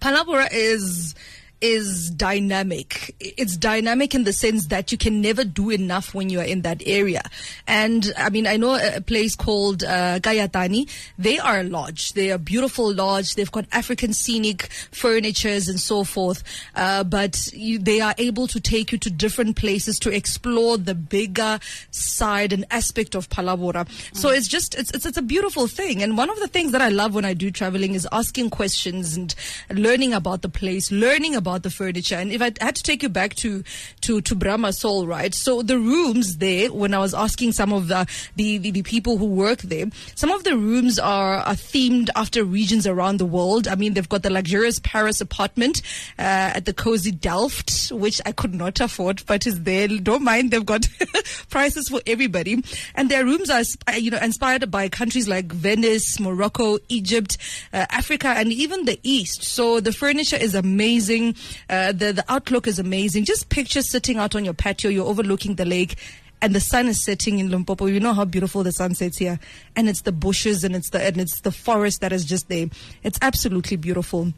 Phalaborwa 0.00 0.48
is 0.52 1.14
is 1.62 2.10
dynamic. 2.10 3.14
It's 3.20 3.56
dynamic 3.56 4.14
in 4.14 4.24
the 4.24 4.32
sense 4.32 4.66
that 4.66 4.90
you 4.90 4.98
can 4.98 5.20
never 5.20 5.44
do 5.44 5.70
enough 5.70 6.12
when 6.12 6.28
you 6.28 6.40
are 6.40 6.44
in 6.44 6.62
that 6.62 6.82
area. 6.84 7.22
And 7.68 8.12
I 8.18 8.30
mean, 8.30 8.46
I 8.48 8.56
know 8.56 8.74
a 8.74 9.00
place 9.00 9.36
called 9.36 9.84
uh, 9.84 10.18
Gayatani. 10.18 10.90
They 11.16 11.38
are 11.38 11.60
a 11.60 11.62
lodge. 11.62 12.14
They 12.14 12.32
are 12.32 12.38
beautiful 12.38 12.92
lodge. 12.92 13.36
They've 13.36 13.50
got 13.50 13.66
African 13.70 14.12
scenic 14.12 14.64
furnitures 14.90 15.68
and 15.68 15.78
so 15.78 16.02
forth. 16.02 16.42
Uh, 16.74 17.04
but 17.04 17.52
you, 17.52 17.78
they 17.78 18.00
are 18.00 18.14
able 18.18 18.48
to 18.48 18.60
take 18.60 18.90
you 18.90 18.98
to 18.98 19.10
different 19.10 19.56
places 19.56 20.00
to 20.00 20.10
explore 20.10 20.76
the 20.78 20.96
bigger 20.96 21.60
side 21.92 22.52
and 22.52 22.64
aspect 22.70 23.14
of 23.14 23.28
Phalaborwa. 23.28 23.88
So 24.16 24.30
it's 24.30 24.48
just 24.48 24.74
it's, 24.74 24.90
it's 24.90 25.06
it's 25.06 25.18
a 25.18 25.22
beautiful 25.22 25.66
thing. 25.66 26.02
And 26.02 26.16
one 26.16 26.30
of 26.30 26.40
the 26.40 26.48
things 26.48 26.72
that 26.72 26.80
I 26.80 26.88
love 26.88 27.14
when 27.14 27.24
I 27.24 27.34
do 27.34 27.50
traveling 27.50 27.94
is 27.94 28.08
asking 28.10 28.50
questions 28.50 29.16
and 29.16 29.34
learning 29.70 30.12
about 30.12 30.42
the 30.42 30.48
place, 30.48 30.90
learning 30.90 31.36
about 31.36 31.51
the 31.58 31.70
furniture. 31.70 32.16
And 32.16 32.32
if 32.32 32.40
I 32.42 32.52
had 32.60 32.76
to 32.76 32.82
take 32.82 33.02
you 33.02 33.08
back 33.08 33.34
to 33.36 33.62
to 34.02 34.20
to 34.20 34.34
Brahma 34.34 34.72
Soul, 34.72 35.06
right? 35.06 35.34
So 35.34 35.62
the 35.62 35.78
rooms 35.78 36.38
there, 36.38 36.72
when 36.72 36.94
I 36.94 36.98
was 36.98 37.14
asking 37.14 37.52
some 37.52 37.72
of 37.72 37.88
the 37.88 38.06
the, 38.36 38.58
the, 38.58 38.70
the 38.70 38.82
people 38.82 39.18
who 39.18 39.26
work 39.26 39.62
there, 39.62 39.86
some 40.14 40.30
of 40.30 40.44
the 40.44 40.56
rooms 40.56 40.98
are, 40.98 41.36
are 41.38 41.54
themed 41.54 42.08
after 42.16 42.44
regions 42.44 42.86
around 42.86 43.18
the 43.18 43.26
world. 43.26 43.68
I 43.68 43.74
mean, 43.74 43.94
they've 43.94 44.08
got 44.08 44.22
the 44.22 44.30
luxurious 44.30 44.80
Paris 44.80 45.20
apartment 45.20 45.82
uh, 46.18 46.56
at 46.56 46.64
the 46.64 46.74
cozy 46.74 47.10
Delft, 47.12 47.90
which 47.92 48.20
I 48.26 48.32
could 48.32 48.54
not 48.54 48.80
afford, 48.80 49.22
but 49.26 49.46
is 49.46 49.62
there. 49.62 49.88
Don't 49.88 50.22
mind, 50.22 50.50
they've 50.50 50.64
got 50.64 50.86
prices 51.50 51.88
for 51.88 52.00
everybody, 52.06 52.62
and 52.94 53.10
their 53.10 53.24
rooms 53.24 53.50
are 53.50 53.62
you 53.96 54.10
know 54.10 54.18
inspired 54.18 54.70
by 54.70 54.88
countries 54.88 55.28
like 55.28 55.46
Venice, 55.46 56.18
Morocco, 56.20 56.78
Egypt, 56.88 57.38
uh, 57.72 57.86
Africa, 57.90 58.28
and 58.28 58.52
even 58.52 58.84
the 58.84 58.98
East. 59.02 59.44
So 59.44 59.80
the 59.80 59.92
furniture 59.92 60.36
is 60.36 60.54
amazing. 60.54 61.36
Uh, 61.68 61.92
the 61.92 62.12
the 62.12 62.24
outlook 62.28 62.66
is 62.66 62.78
amazing. 62.78 63.24
Just 63.24 63.48
picture 63.48 63.82
sitting 63.82 64.18
out 64.18 64.34
on 64.34 64.44
your 64.44 64.54
patio, 64.54 64.90
you're 64.90 65.06
overlooking 65.06 65.56
the 65.56 65.64
lake. 65.64 65.96
and 66.42 66.56
the 66.56 66.60
sun 66.60 66.88
is 66.88 67.02
setting 67.02 67.38
in 67.38 67.50
Limpopo. 67.50 67.86
You 67.86 68.00
know 68.00 68.12
how 68.12 68.24
beautiful 68.24 68.64
the 68.64 68.72
sun 68.72 68.96
sets 68.96 69.18
here, 69.18 69.38
and 69.76 69.88
it's 69.88 70.02
the 70.02 70.10
bushes 70.10 70.64
and 70.64 70.74
it's 70.74 70.90
the 70.90 71.00
and 71.00 71.18
it's 71.18 71.40
the 71.40 71.52
forest 71.52 72.00
that 72.00 72.12
is 72.12 72.24
just 72.24 72.48
there. 72.48 72.66
It's 73.04 73.18
absolutely 73.22 73.76
beautiful. 73.76 74.32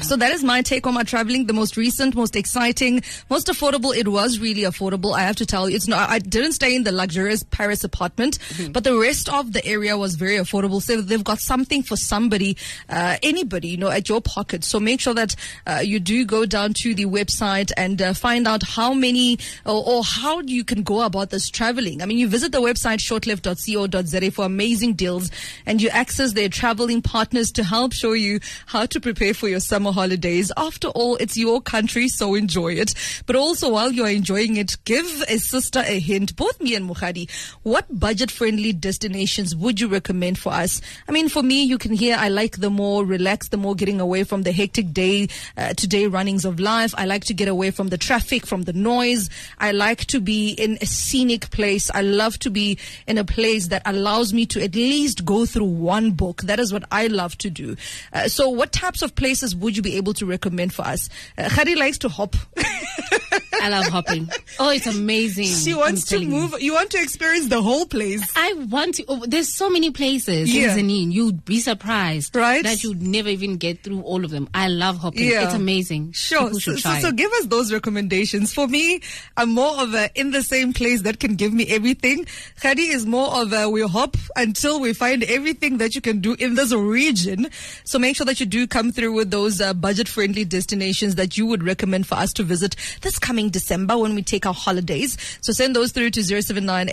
So 0.00 0.16
that 0.16 0.30
is 0.30 0.44
my 0.44 0.62
take 0.62 0.86
on 0.86 0.94
my 0.94 1.02
traveling. 1.02 1.46
The 1.46 1.52
most 1.52 1.76
recent, 1.76 2.14
most 2.14 2.36
exciting, 2.36 3.02
most 3.28 3.48
affordable. 3.48 3.94
It 3.94 4.06
was 4.06 4.38
really 4.38 4.62
affordable. 4.62 5.14
I 5.14 5.22
have 5.22 5.34
to 5.36 5.46
tell 5.46 5.68
you, 5.68 5.74
it's 5.74 5.88
not. 5.88 6.08
I 6.08 6.20
didn't 6.20 6.52
stay 6.52 6.76
in 6.76 6.84
the 6.84 6.92
luxurious 6.92 7.42
Paris 7.42 7.82
apartment, 7.82 8.38
but 8.70 8.84
the 8.84 8.96
rest 8.96 9.28
of 9.28 9.52
the 9.52 9.64
area 9.66 9.98
was 9.98 10.14
very 10.14 10.36
affordable. 10.36 10.80
So 10.80 11.00
they've 11.00 11.24
got 11.24 11.40
something 11.40 11.82
for 11.82 11.96
somebody, 11.96 12.56
uh, 12.88 13.16
anybody, 13.24 13.68
you 13.68 13.76
know, 13.76 13.90
at 13.90 14.08
your 14.08 14.20
pocket. 14.20 14.62
So 14.62 14.78
make 14.78 15.00
sure 15.00 15.14
that 15.14 15.34
uh, 15.66 15.80
you 15.82 15.98
do 15.98 16.24
go 16.24 16.46
down 16.46 16.74
to 16.74 16.94
the 16.94 17.06
website 17.06 17.72
and 17.76 18.00
uh, 18.00 18.14
find 18.14 18.46
out 18.46 18.62
how 18.62 18.94
many 18.94 19.38
or, 19.66 19.82
or 19.84 20.04
how 20.04 20.40
you 20.42 20.62
can 20.64 20.84
go 20.84 21.02
about 21.02 21.30
this 21.30 21.50
traveling. 21.50 22.02
I 22.02 22.06
mean, 22.06 22.18
you 22.18 22.28
visit 22.28 22.52
the 22.52 22.60
website 22.60 22.98
shortleft.co.za 22.98 24.30
for 24.30 24.44
amazing 24.44 24.94
deals, 24.94 25.32
and 25.66 25.82
you 25.82 25.88
access 25.88 26.34
their 26.34 26.48
traveling 26.48 27.02
partners 27.02 27.50
to 27.52 27.64
help 27.64 27.92
show 27.92 28.12
you 28.12 28.38
how 28.66 28.86
to 28.86 29.00
prepare 29.00 29.34
for 29.34 29.48
your 29.48 29.58
summer 29.72 29.90
holidays. 29.90 30.52
After 30.58 30.88
all, 30.88 31.16
it's 31.16 31.34
your 31.34 31.62
country, 31.62 32.06
so 32.06 32.34
enjoy 32.34 32.74
it. 32.74 32.92
But 33.24 33.36
also, 33.36 33.70
while 33.70 33.90
you're 33.90 34.06
enjoying 34.06 34.58
it, 34.58 34.76
give 34.84 35.06
a 35.30 35.38
sister 35.38 35.78
a 35.86 35.98
hint. 35.98 36.36
Both 36.36 36.60
me 36.60 36.74
and 36.74 36.86
Mukhadi, 36.86 37.30
what 37.62 37.86
budget-friendly 37.88 38.74
destinations 38.74 39.56
would 39.56 39.80
you 39.80 39.88
recommend 39.88 40.38
for 40.38 40.52
us? 40.52 40.82
I 41.08 41.12
mean, 41.12 41.30
for 41.30 41.42
me, 41.42 41.62
you 41.62 41.78
can 41.78 41.94
hear 41.94 42.16
I 42.18 42.28
like 42.28 42.58
the 42.58 42.68
more 42.68 43.02
relaxed, 43.06 43.50
the 43.50 43.56
more 43.56 43.74
getting 43.74 43.98
away 43.98 44.24
from 44.24 44.42
the 44.42 44.52
hectic 44.52 44.92
day 44.92 45.28
uh, 45.56 45.72
runnings 46.10 46.44
of 46.44 46.60
life. 46.60 46.92
I 46.98 47.06
like 47.06 47.24
to 47.24 47.34
get 47.34 47.48
away 47.48 47.70
from 47.70 47.88
the 47.88 47.96
traffic, 47.96 48.44
from 48.44 48.64
the 48.64 48.74
noise. 48.74 49.30
I 49.58 49.72
like 49.72 50.04
to 50.08 50.20
be 50.20 50.50
in 50.50 50.76
a 50.82 50.86
scenic 50.86 51.50
place. 51.50 51.90
I 51.94 52.02
love 52.02 52.38
to 52.40 52.50
be 52.50 52.76
in 53.06 53.16
a 53.16 53.24
place 53.24 53.68
that 53.68 53.80
allows 53.86 54.34
me 54.34 54.44
to 54.46 54.62
at 54.62 54.74
least 54.74 55.24
go 55.24 55.46
through 55.46 55.64
one 55.64 56.10
book. 56.10 56.42
That 56.42 56.60
is 56.60 56.74
what 56.74 56.84
I 56.92 57.06
love 57.06 57.38
to 57.38 57.48
do. 57.48 57.76
Uh, 58.12 58.28
so, 58.28 58.50
what 58.50 58.72
types 58.72 59.00
of 59.00 59.14
places 59.14 59.56
would 59.62 59.76
you 59.76 59.82
be 59.82 59.96
able 59.96 60.12
to 60.14 60.26
recommend 60.26 60.74
for 60.74 60.82
us? 60.82 61.08
Uh, 61.38 61.48
likes 61.74 61.98
to 61.98 62.08
hop. 62.08 62.36
I 63.62 63.68
love 63.68 63.86
hopping. 63.86 64.28
Oh, 64.58 64.70
it's 64.70 64.86
amazing. 64.86 65.46
she 65.46 65.72
wants 65.74 66.04
to 66.04 66.10
telling 66.16 66.32
you. 66.32 66.40
move. 66.40 66.60
You 66.60 66.74
want 66.74 66.90
to 66.90 67.00
experience 67.00 67.48
the 67.48 67.62
whole 67.62 67.86
place. 67.86 68.22
I 68.36 68.52
want 68.68 68.96
to. 68.96 69.04
Oh, 69.08 69.24
there's 69.26 69.54
so 69.54 69.70
many 69.70 69.90
places 69.90 70.54
Yeah. 70.54 70.74
in 70.76 70.86
Tzaneen. 70.86 71.12
You'd 71.12 71.44
be 71.44 71.60
surprised, 71.60 72.34
Right? 72.36 72.62
That 72.62 72.82
you'd 72.82 73.02
never 73.02 73.28
even 73.28 73.56
get 73.56 73.82
through 73.82 74.02
all 74.02 74.24
of 74.24 74.30
them. 74.30 74.48
I 74.54 74.68
love 74.68 74.98
hopping. 74.98 75.26
Yeah. 75.28 75.44
It's 75.46 75.54
amazing. 75.54 76.12
Sure. 76.12 76.52
So, 76.54 76.76
so, 76.76 76.98
so 77.00 77.12
give 77.12 77.30
us 77.32 77.46
those 77.46 77.72
recommendations. 77.72 78.52
For 78.52 78.66
me, 78.68 79.00
I'm 79.36 79.50
more 79.50 79.80
of 79.82 79.94
a 79.94 80.10
in 80.18 80.30
the 80.32 80.42
same 80.42 80.72
place 80.72 81.02
that 81.02 81.20
can 81.20 81.36
give 81.36 81.52
me 81.52 81.66
everything. 81.68 82.26
Khadi 82.60 82.88
is 82.92 83.06
more 83.06 83.28
of 83.40 83.52
a 83.52 83.68
we 83.68 83.82
hop 83.82 84.16
until 84.36 84.80
we 84.80 84.92
find 84.92 85.22
everything 85.24 85.78
that 85.78 85.94
you 85.94 86.00
can 86.00 86.20
do 86.20 86.34
in 86.38 86.54
this 86.54 86.72
region. 86.72 87.48
So 87.84 87.98
make 87.98 88.16
sure 88.16 88.26
that 88.26 88.40
you 88.40 88.46
do 88.46 88.66
come 88.66 88.92
through 88.92 89.12
with 89.12 89.30
those 89.30 89.60
uh, 89.60 89.72
budget 89.74 90.08
friendly 90.08 90.44
destinations 90.44 91.14
that 91.16 91.36
you 91.38 91.46
would 91.46 91.62
recommend 91.62 92.06
for 92.06 92.16
us 92.16 92.32
to 92.34 92.42
visit 92.42 92.76
this 93.02 93.18
coming 93.18 93.50
December 93.52 93.96
when 93.98 94.14
we 94.14 94.22
take 94.22 94.46
our 94.46 94.54
holidays. 94.54 95.16
So 95.40 95.52
send 95.52 95.76
those 95.76 95.92
through 95.92 96.10
to 96.10 96.24
079 96.24 96.88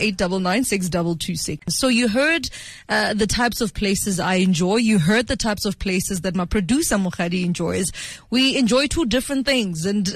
So 1.68 1.88
you 1.88 2.08
heard 2.08 2.50
uh, 2.88 3.14
the 3.14 3.28
types 3.28 3.62
of 3.62 3.74
places 3.74 4.20
I 4.20 4.36
enjoy. 4.36 4.78
You 4.78 5.00
heard 5.00 5.28
the 5.28 5.36
types 5.36 5.66
of 5.66 5.80
places 5.80 6.22
that 6.22 6.36
my 6.36 6.46
producer 6.46 6.96
Mukhadi 6.96 7.44
enjoys. 7.46 7.92
We 8.30 8.58
enjoy 8.58 8.88
two 8.88 9.06
different 9.06 9.46
things 9.46 9.86
and 9.86 10.08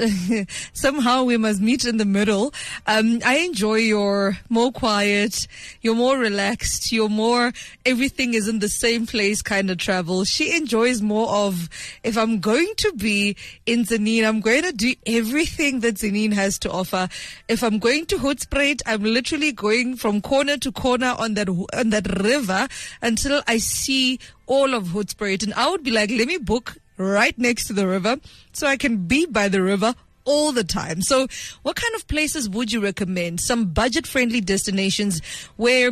somehow 0.73 1.23
we 1.23 1.37
must 1.37 1.61
meet 1.61 1.85
in 1.85 1.97
the 1.97 2.05
middle. 2.05 2.53
Um, 2.85 3.19
I 3.25 3.37
enjoy 3.37 3.75
your 3.75 4.37
more 4.49 4.71
quiet, 4.71 5.47
you're 5.81 5.95
more 5.95 6.17
relaxed, 6.17 6.91
you're 6.91 7.09
more 7.09 7.51
everything 7.85 8.33
is 8.33 8.47
in 8.47 8.59
the 8.59 8.69
same 8.69 9.05
place 9.05 9.41
kind 9.41 9.69
of 9.69 9.77
travel. 9.77 10.23
She 10.23 10.55
enjoys 10.55 11.01
more 11.01 11.29
of 11.29 11.69
if 12.03 12.17
I'm 12.17 12.39
going 12.39 12.73
to 12.77 12.93
be 12.93 13.35
in 13.65 13.83
Tzaneen, 13.83 14.25
I'm 14.25 14.41
going 14.41 14.63
to 14.63 14.71
do 14.71 14.93
everything 15.05 15.81
that 15.81 15.95
Tzaneen 15.95 16.32
has 16.33 16.59
to 16.59 16.71
offer. 16.71 17.07
If 17.47 17.63
I'm 17.63 17.79
going 17.79 18.05
to 18.07 18.17
Hoedspruit, 18.17 18.81
I'm 18.85 19.03
literally 19.03 19.51
going 19.51 19.95
from 19.95 20.21
corner 20.21 20.57
to 20.57 20.71
corner 20.71 21.15
on 21.17 21.35
that 21.35 21.49
on 21.49 21.89
that 21.91 22.21
river 22.21 22.67
until 23.01 23.41
I 23.47 23.57
see 23.57 24.19
all 24.45 24.73
of 24.73 24.87
Hoedspruit. 24.87 25.43
And 25.43 25.53
I 25.53 25.69
would 25.69 25.83
be 25.83 25.91
like, 25.91 26.09
let 26.09 26.27
me 26.27 26.37
book 26.37 26.77
right 26.97 27.37
next 27.37 27.67
to 27.67 27.73
the 27.73 27.87
river 27.87 28.17
so 28.51 28.67
I 28.67 28.77
can 28.77 29.07
be 29.07 29.25
by 29.25 29.47
the 29.49 29.61
river 29.61 29.95
all 30.25 30.51
the 30.51 30.63
time. 30.63 31.01
So, 31.01 31.27
what 31.63 31.75
kind 31.75 31.93
of 31.95 32.07
places 32.07 32.49
would 32.49 32.71
you 32.71 32.81
recommend? 32.81 33.41
Some 33.41 33.67
budget 33.67 34.07
friendly 34.07 34.41
destinations 34.41 35.21
where 35.57 35.91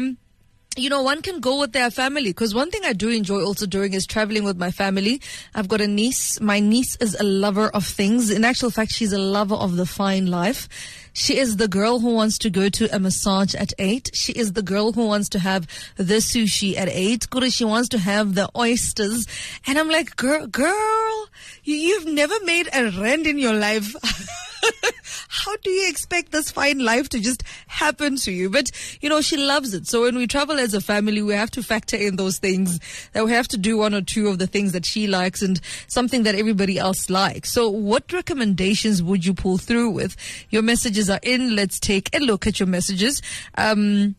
you 0.78 0.90
know, 0.90 1.02
one 1.02 1.22
can 1.22 1.42
go 1.42 1.60
with 1.60 1.74
their 1.74 1.92
family 1.92 2.30
because 2.30 2.56
one 2.56 2.72
thing 2.72 2.82
I 2.86 2.94
do 2.94 3.10
enjoy 3.10 3.44
also 3.44 3.66
doing 3.66 3.94
is 3.94 4.06
traveling 4.06 4.46
with 4.46 4.58
my 4.58 4.72
family. 4.72 5.22
I've 5.54 5.68
got 5.68 5.82
a 5.82 5.88
niece. 5.88 6.40
My 6.40 6.62
niece 6.62 6.96
is 6.98 7.14
a 7.20 7.24
lover 7.24 7.68
of 7.70 7.86
things. 7.86 8.30
In 8.30 8.46
actual 8.46 8.72
fact, 8.72 8.94
she's 8.94 9.12
a 9.12 9.20
lover 9.20 9.56
of 9.56 9.76
the 9.76 9.86
fine 9.86 10.28
life. 10.28 10.70
She 11.14 11.38
is 11.38 11.58
the 11.58 11.68
girl 11.68 12.00
who 12.00 12.14
wants 12.14 12.38
to 12.40 12.50
go 12.50 12.70
to 12.70 12.96
a 12.96 13.00
massage 13.00 13.54
at 13.54 13.74
eight. 13.80 14.12
She 14.14 14.32
is 14.32 14.54
the 14.54 14.62
girl 14.62 14.94
who 14.94 15.08
wants 15.08 15.28
to 15.30 15.40
have 15.40 15.68
the 15.98 16.16
sushi 16.16 16.78
at 16.78 16.88
eight. 16.88 17.30
Kuru, 17.30 17.50
She 17.50 17.66
wants 17.66 17.90
to 17.90 17.98
have 17.98 18.36
the 18.36 18.50
oysters. 18.56 19.28
And 19.68 19.78
I'm 19.78 19.90
like, 19.90 20.16
girl, 20.16 20.48
girl, 20.48 21.28
you, 21.66 21.76
you've 21.76 22.08
never 22.08 22.36
made 22.46 22.70
a 22.74 22.92
rent 22.92 23.28
in 23.28 23.38
your 23.38 23.54
life. 23.54 23.94
How 25.28 25.56
do 25.58 25.70
you 25.70 25.90
expect 25.90 26.32
this 26.32 26.52
fine 26.52 26.80
life 26.80 27.10
to 27.10 27.20
just 27.20 27.44
happen 27.68 28.16
to 28.18 28.32
you? 28.32 28.50
But, 28.50 28.72
you 29.02 29.10
know, 29.10 29.22
she 29.22 29.38
loves 29.38 29.74
it. 29.74 29.88
So 29.88 30.04
when 30.04 30.16
we 30.16 30.28
travel 30.28 30.60
as 30.60 30.74
a 30.74 30.82
family, 30.82 31.22
we 31.22 31.34
have 31.34 31.52
to 31.52 31.64
factor 31.64 31.98
in 31.98 32.16
those 32.16 32.38
things 32.38 32.80
that 33.14 33.26
we 33.26 33.32
have 33.32 33.48
to 33.50 33.58
do 33.58 33.78
one 33.78 33.94
or 33.94 34.02
two 34.02 34.28
of 34.28 34.40
the 34.40 34.48
things 34.48 34.72
that 34.74 34.86
she 34.86 35.08
likes 35.08 35.42
and 35.42 35.60
something 35.88 36.24
that 36.24 36.36
everybody 36.36 36.78
else 36.78 37.10
likes. 37.10 37.52
So 37.52 37.70
what 37.70 38.12
recommendations 38.12 39.02
would 39.02 39.26
you 39.26 39.34
pull 39.34 39.58
through 39.58 39.92
with? 39.92 40.16
Your 40.50 40.62
messages 40.62 41.10
are 41.10 41.20
in. 41.24 41.56
Let's 41.56 41.80
take 41.80 42.16
a 42.16 42.20
look 42.20 42.48
at 42.48 42.60
your 42.60 42.68
messages. 42.68 43.22
Um, 43.56 44.16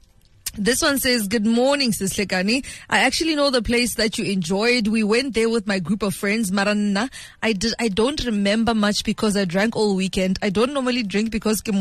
this 0.55 0.83
one 0.83 0.99
says, 0.99 1.29
Good 1.29 1.47
morning, 1.47 1.93
Sis 1.93 2.13
Hlekani. 2.15 2.65
I 2.91 2.99
actually 3.01 3.35
know 3.35 3.51
the 3.51 3.63
place 3.63 3.95
that 3.95 4.19
you 4.19 4.25
enjoyed. 4.27 4.89
We 4.89 5.03
went 5.03 5.35
there 5.35 5.49
with 5.49 5.67
my 5.67 5.79
group 5.79 6.03
of 6.03 6.15
friends, 6.15 6.51
Maranna. 6.51 7.11
I 7.43 7.53
did, 7.53 7.75
I 7.79 7.89
don't 7.89 8.25
remember 8.25 8.75
much 8.75 9.05
because 9.05 9.37
I 9.37 9.45
drank 9.45 9.77
all 9.77 9.97
weekend. 9.97 10.39
I 10.43 10.51
don't 10.51 10.73
normally 10.75 11.03
drink 11.03 11.31
because 11.31 11.63
ke 11.63 11.73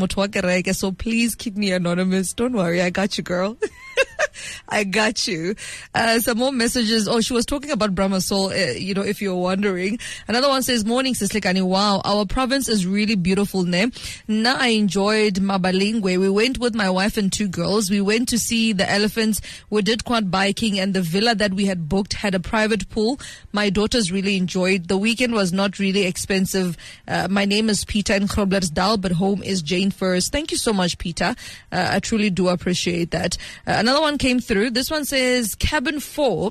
so 0.74 0.92
please 0.92 1.34
keep 1.34 1.56
me 1.56 1.72
anonymous. 1.72 2.32
Don't 2.32 2.52
worry, 2.54 2.80
I 2.80 2.90
got 2.90 3.18
you, 3.18 3.24
girl. 3.24 3.56
I 4.68 4.84
got 4.84 5.26
you. 5.26 5.54
Uh, 5.94 6.20
some 6.20 6.38
more 6.38 6.52
messages. 6.52 7.08
Oh, 7.08 7.20
she 7.20 7.32
was 7.32 7.46
talking 7.46 7.70
about 7.70 7.94
Brahmasol, 7.94 8.52
uh, 8.52 8.78
you 8.78 8.94
know, 8.94 9.02
if 9.02 9.20
you're 9.20 9.36
wondering. 9.36 9.98
Another 10.28 10.48
one 10.48 10.62
says, 10.62 10.84
Morning, 10.84 11.14
Sis 11.14 11.30
Hlekani. 11.30 11.62
Wow, 11.62 12.00
our 12.04 12.24
province 12.26 12.68
is 12.68 12.86
really 12.86 13.14
beautiful, 13.14 13.64
ne? 13.64 13.90
Na, 14.28 14.56
I 14.58 14.68
enjoyed 14.68 15.34
Mabalingwe. 15.34 16.18
We 16.18 16.28
went 16.30 16.58
with 16.58 16.74
my 16.74 16.90
wife 16.90 17.16
and 17.16 17.32
two 17.32 17.48
girls. 17.48 17.90
We 17.90 18.00
went 18.00 18.28
to 18.30 18.38
see 18.38 18.72
the 18.72 18.90
elephants. 18.90 19.40
We 19.70 19.82
did 19.82 20.04
quad 20.04 20.30
biking 20.30 20.78
and 20.78 20.94
the 20.94 21.02
villa 21.02 21.34
that 21.34 21.54
we 21.54 21.66
had 21.66 21.88
booked 21.88 22.14
had 22.14 22.34
a 22.34 22.40
private 22.40 22.88
pool. 22.88 23.20
My 23.52 23.70
daughters 23.70 24.10
really 24.10 24.36
enjoyed. 24.36 24.88
The 24.88 24.98
weekend 24.98 25.34
was 25.34 25.52
not 25.52 25.78
really 25.78 26.04
expensive. 26.06 26.76
Uh, 27.06 27.28
my 27.30 27.44
name 27.44 27.68
is 27.68 27.84
Peter 27.84 28.14
in 28.14 28.26
Groblersdal, 28.26 29.00
but 29.00 29.12
home 29.12 29.42
is 29.42 29.62
Jane 29.62 29.90
Furse. 29.90 30.28
Thank 30.28 30.50
you 30.50 30.56
so 30.56 30.72
much, 30.72 30.98
Peter. 30.98 31.34
Uh, 31.70 31.88
I 31.90 32.00
truly 32.00 32.30
do 32.30 32.48
appreciate 32.48 33.10
that. 33.10 33.36
Uh, 33.66 33.74
another 33.78 34.00
one 34.00 34.11
came 34.18 34.40
through. 34.40 34.70
This 34.70 34.90
one 34.90 35.04
says 35.04 35.54
cabin 35.54 36.00
four. 36.00 36.50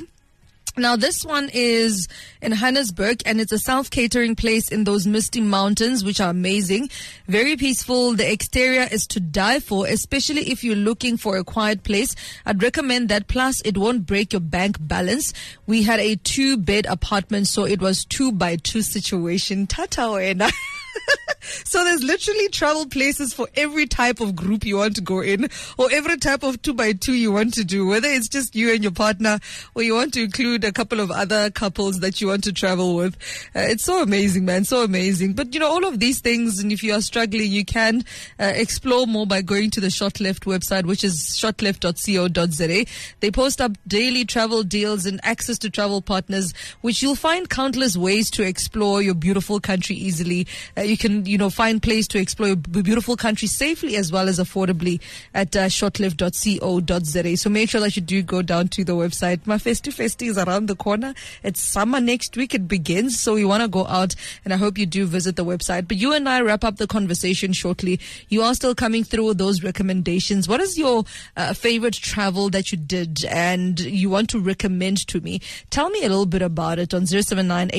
Now, 0.77 0.95
this 0.95 1.25
one 1.25 1.49
is 1.53 2.07
in 2.41 2.53
Haenertsburg 2.53 3.23
and 3.25 3.41
it's 3.41 3.51
a 3.51 3.59
self 3.59 3.89
catering 3.89 4.37
place 4.37 4.69
in 4.69 4.85
those 4.85 5.05
misty 5.05 5.41
mountains, 5.41 6.01
which 6.01 6.21
are 6.21 6.29
amazing. 6.29 6.89
Very 7.27 7.57
peaceful. 7.57 8.13
The 8.13 8.31
exterior 8.31 8.87
is 8.89 9.05
to 9.07 9.19
die 9.19 9.59
for, 9.59 9.85
especially 9.85 10.49
if 10.49 10.63
you're 10.63 10.77
looking 10.77 11.17
for 11.17 11.35
a 11.35 11.43
quiet 11.43 11.83
place. 11.83 12.15
I'd 12.45 12.63
recommend 12.63 13.09
that. 13.09 13.27
Plus, 13.27 13.61
it 13.63 13.77
won't 13.77 14.05
break 14.05 14.31
your 14.31 14.39
bank 14.39 14.77
balance. 14.79 15.33
We 15.67 15.83
had 15.83 15.99
a 15.99 16.15
two 16.15 16.55
bed 16.55 16.85
apartment, 16.85 17.47
so 17.47 17.65
it 17.65 17.81
was 17.81 18.05
two 18.05 18.31
by 18.31 18.55
two 18.55 18.81
situation. 18.81 19.67
Tata. 19.67 20.51
So 21.71 21.83
there's 21.83 22.03
literally 22.03 22.49
travel 22.49 22.85
places 22.85 23.33
for 23.33 23.47
every 23.55 23.87
type 23.87 24.19
of 24.19 24.35
group 24.35 24.65
you 24.65 24.77
want 24.77 24.95
to 24.95 25.01
go 25.01 25.21
in 25.21 25.49
or 25.77 25.89
every 25.91 26.17
type 26.17 26.43
of 26.43 26.61
two 26.61 26.73
by 26.73 26.93
two 26.93 27.13
you 27.13 27.31
want 27.31 27.53
to 27.55 27.63
do, 27.63 27.87
whether 27.87 28.07
it's 28.07 28.27
just 28.27 28.55
you 28.55 28.73
and 28.73 28.83
your 28.83 28.91
partner 28.91 29.39
or 29.75 29.81
you 29.81 29.95
want 29.95 30.13
to 30.13 30.23
include 30.23 30.63
a 30.63 30.71
couple 30.71 30.99
of 30.99 31.11
other 31.11 31.49
couples 31.49 31.99
that 32.01 32.21
you 32.21 32.27
want 32.27 32.43
to 32.43 32.53
travel 32.53 32.95
with. 32.95 33.15
Uh, 33.55 33.71
it's 33.71 33.83
so 33.83 34.01
amazing, 34.01 34.45
man. 34.45 34.65
So 34.65 34.83
amazing. 34.83 35.33
But 35.33 35.53
you 35.53 35.59
know, 35.59 35.69
all 35.69 35.85
of 35.85 35.99
these 35.99 36.19
things, 36.19 36.59
and 36.59 36.71
if 36.71 36.83
you 36.83 36.93
are 36.93 37.01
struggling, 37.01 37.51
you 37.51 37.65
can 37.65 38.03
uh, 38.39 38.51
explore 38.53 39.07
more 39.07 39.25
by 39.25 39.41
going 39.41 39.71
to 39.71 39.79
the 39.79 39.89
Shot 39.89 40.19
Left 40.19 40.45
website, 40.45 40.85
which 40.85 41.03
is 41.03 41.37
shotleft.co.za. 41.39 42.85
They 43.19 43.31
post 43.31 43.61
up 43.61 43.71
daily 43.87 44.25
travel 44.25 44.63
deals 44.63 45.05
and 45.05 45.19
access 45.23 45.57
to 45.59 45.69
travel 45.69 46.01
partners, 46.01 46.53
which 46.81 47.01
you'll 47.01 47.15
find 47.15 47.49
countless 47.49 47.97
ways 47.97 48.29
to 48.31 48.43
explore 48.43 49.01
your 49.01 49.15
beautiful 49.15 49.59
country 49.59 49.95
easily. 49.95 50.47
Uh, 50.77 50.80
uh, 50.81 50.83
you 50.83 50.97
can, 50.97 51.25
you 51.25 51.37
know, 51.37 51.49
find 51.49 51.81
place 51.81 52.07
to 52.07 52.19
explore 52.19 52.55
beautiful 52.55 53.15
country 53.15 53.47
safely 53.47 53.95
as 53.95 54.11
well 54.11 54.27
as 54.27 54.39
affordably 54.39 54.99
at 55.33 55.55
uh, 55.55 55.65
shortlift.co.za. 55.65 57.37
So 57.37 57.49
make 57.49 57.69
sure 57.69 57.81
that 57.81 57.95
you 57.95 58.01
do 58.01 58.21
go 58.23 58.41
down 58.41 58.67
to 58.69 58.83
the 58.83 58.93
website. 58.93 59.45
My 59.45 59.57
Festi 59.57 59.93
Festi 59.93 60.27
is 60.27 60.37
around 60.37 60.67
the 60.67 60.75
corner. 60.75 61.13
It's 61.43 61.61
summer 61.61 61.99
next 61.99 62.35
week. 62.35 62.55
It 62.55 62.67
begins. 62.67 63.19
So 63.19 63.35
we 63.35 63.45
want 63.45 63.61
to 63.61 63.67
go 63.67 63.85
out 63.85 64.15
and 64.43 64.53
I 64.53 64.57
hope 64.57 64.77
you 64.77 64.85
do 64.85 65.05
visit 65.05 65.35
the 65.35 65.45
website. 65.45 65.87
But 65.87 65.97
you 65.97 66.13
and 66.13 66.27
I 66.27 66.41
wrap 66.41 66.63
up 66.63 66.77
the 66.77 66.87
conversation 66.87 67.53
shortly. 67.53 67.99
You 68.29 68.41
are 68.41 68.55
still 68.55 68.73
coming 68.73 69.03
through 69.03 69.27
with 69.27 69.37
those 69.37 69.63
recommendations. 69.63 70.47
What 70.47 70.61
is 70.61 70.77
your 70.77 71.03
uh, 71.37 71.53
favorite 71.53 71.93
travel 71.93 72.49
that 72.49 72.71
you 72.71 72.77
did 72.77 73.23
and 73.25 73.79
you 73.79 74.09
want 74.09 74.29
to 74.31 74.39
recommend 74.39 75.05
to 75.07 75.21
me? 75.21 75.41
Tell 75.69 75.89
me 75.89 75.99
a 75.99 76.09
little 76.09 76.25
bit 76.25 76.41
about 76.41 76.79
it 76.79 76.93
on 76.93 77.05
079 77.05 77.69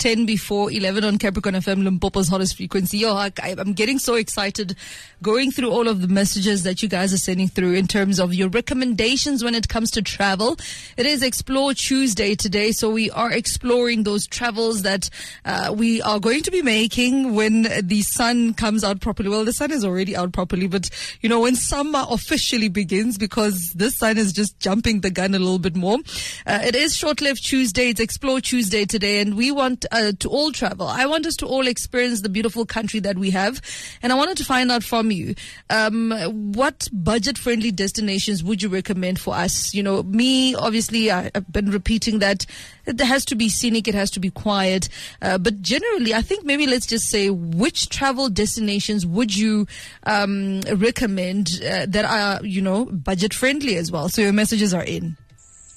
10 0.00 0.26
before 0.26 0.70
11 0.72 1.04
on 1.04 1.18
Capricorn 1.30 1.54
FM, 1.54 1.84
Limpopo's 1.84 2.26
hottest 2.26 2.56
frequency. 2.56 3.06
I, 3.06 3.30
I'm 3.40 3.72
getting 3.72 4.00
so 4.00 4.16
excited 4.16 4.74
going 5.22 5.52
through 5.52 5.70
all 5.70 5.86
of 5.86 6.00
the 6.00 6.08
messages 6.08 6.64
that 6.64 6.82
you 6.82 6.88
guys 6.88 7.12
are 7.12 7.18
sending 7.18 7.46
through 7.46 7.74
in 7.74 7.86
terms 7.86 8.18
of 8.18 8.34
your 8.34 8.48
recommendations 8.48 9.44
when 9.44 9.54
it 9.54 9.68
comes 9.68 9.92
to 9.92 10.02
travel. 10.02 10.56
It 10.96 11.06
is 11.06 11.22
Explore 11.22 11.74
Tuesday 11.74 12.34
today, 12.34 12.72
so 12.72 12.90
we 12.90 13.12
are 13.12 13.30
exploring 13.30 14.02
those 14.02 14.26
travels 14.26 14.82
that 14.82 15.08
uh, 15.44 15.72
we 15.76 16.02
are 16.02 16.18
going 16.18 16.42
to 16.42 16.50
be 16.50 16.62
making 16.62 17.32
when 17.36 17.68
the 17.80 18.02
sun 18.02 18.52
comes 18.54 18.82
out 18.82 19.00
properly. 19.00 19.28
Well, 19.28 19.44
the 19.44 19.52
sun 19.52 19.70
is 19.70 19.84
already 19.84 20.16
out 20.16 20.32
properly, 20.32 20.66
but 20.66 20.90
you 21.20 21.28
know, 21.28 21.42
when 21.42 21.54
summer 21.54 22.06
officially 22.10 22.68
begins, 22.68 23.18
because 23.18 23.72
this 23.76 23.98
sun 23.98 24.18
is 24.18 24.32
just 24.32 24.58
jumping 24.58 25.02
the 25.02 25.12
gun 25.12 25.36
a 25.36 25.38
little 25.38 25.60
bit 25.60 25.76
more. 25.76 25.98
Uh, 26.44 26.58
it 26.64 26.74
is 26.74 26.96
Short 26.96 27.20
Left 27.20 27.40
Tuesday. 27.40 27.90
It's 27.90 28.00
Explore 28.00 28.40
Tuesday 28.40 28.84
today, 28.84 29.20
and 29.20 29.36
we 29.36 29.52
want 29.52 29.86
uh, 29.92 30.10
to 30.18 30.28
all 30.28 30.50
travel. 30.50 30.88
I 30.88 31.06
want 31.06 31.19
us 31.26 31.36
to 31.36 31.46
all 31.46 31.66
experience 31.66 32.20
the 32.20 32.28
beautiful 32.28 32.66
country 32.66 33.00
that 33.00 33.16
we 33.16 33.30
have, 33.30 33.60
and 34.02 34.12
I 34.12 34.16
wanted 34.16 34.36
to 34.38 34.44
find 34.44 34.70
out 34.70 34.82
from 34.82 35.10
you 35.10 35.34
um, 35.68 36.12
what 36.52 36.88
budget-friendly 36.92 37.72
destinations 37.72 38.42
would 38.42 38.62
you 38.62 38.68
recommend 38.68 39.18
for 39.18 39.34
us? 39.34 39.74
You 39.74 39.82
know, 39.82 40.02
me 40.02 40.54
obviously 40.54 41.10
I, 41.10 41.30
I've 41.34 41.52
been 41.52 41.70
repeating 41.70 42.18
that 42.20 42.46
it 42.86 43.00
has 43.00 43.24
to 43.26 43.34
be 43.34 43.48
scenic, 43.48 43.88
it 43.88 43.94
has 43.94 44.10
to 44.12 44.20
be 44.20 44.30
quiet, 44.30 44.88
uh, 45.22 45.38
but 45.38 45.62
generally, 45.62 46.14
I 46.14 46.22
think 46.22 46.44
maybe 46.44 46.66
let's 46.66 46.86
just 46.86 47.08
say 47.08 47.30
which 47.30 47.88
travel 47.88 48.28
destinations 48.28 49.06
would 49.06 49.36
you 49.36 49.66
um, 50.04 50.60
recommend 50.74 51.60
uh, 51.64 51.86
that 51.86 52.04
are 52.04 52.44
you 52.44 52.62
know 52.62 52.86
budget-friendly 52.86 53.76
as 53.76 53.92
well? 53.92 54.08
So 54.08 54.22
your 54.22 54.32
messages 54.32 54.74
are 54.74 54.84
in. 54.84 55.16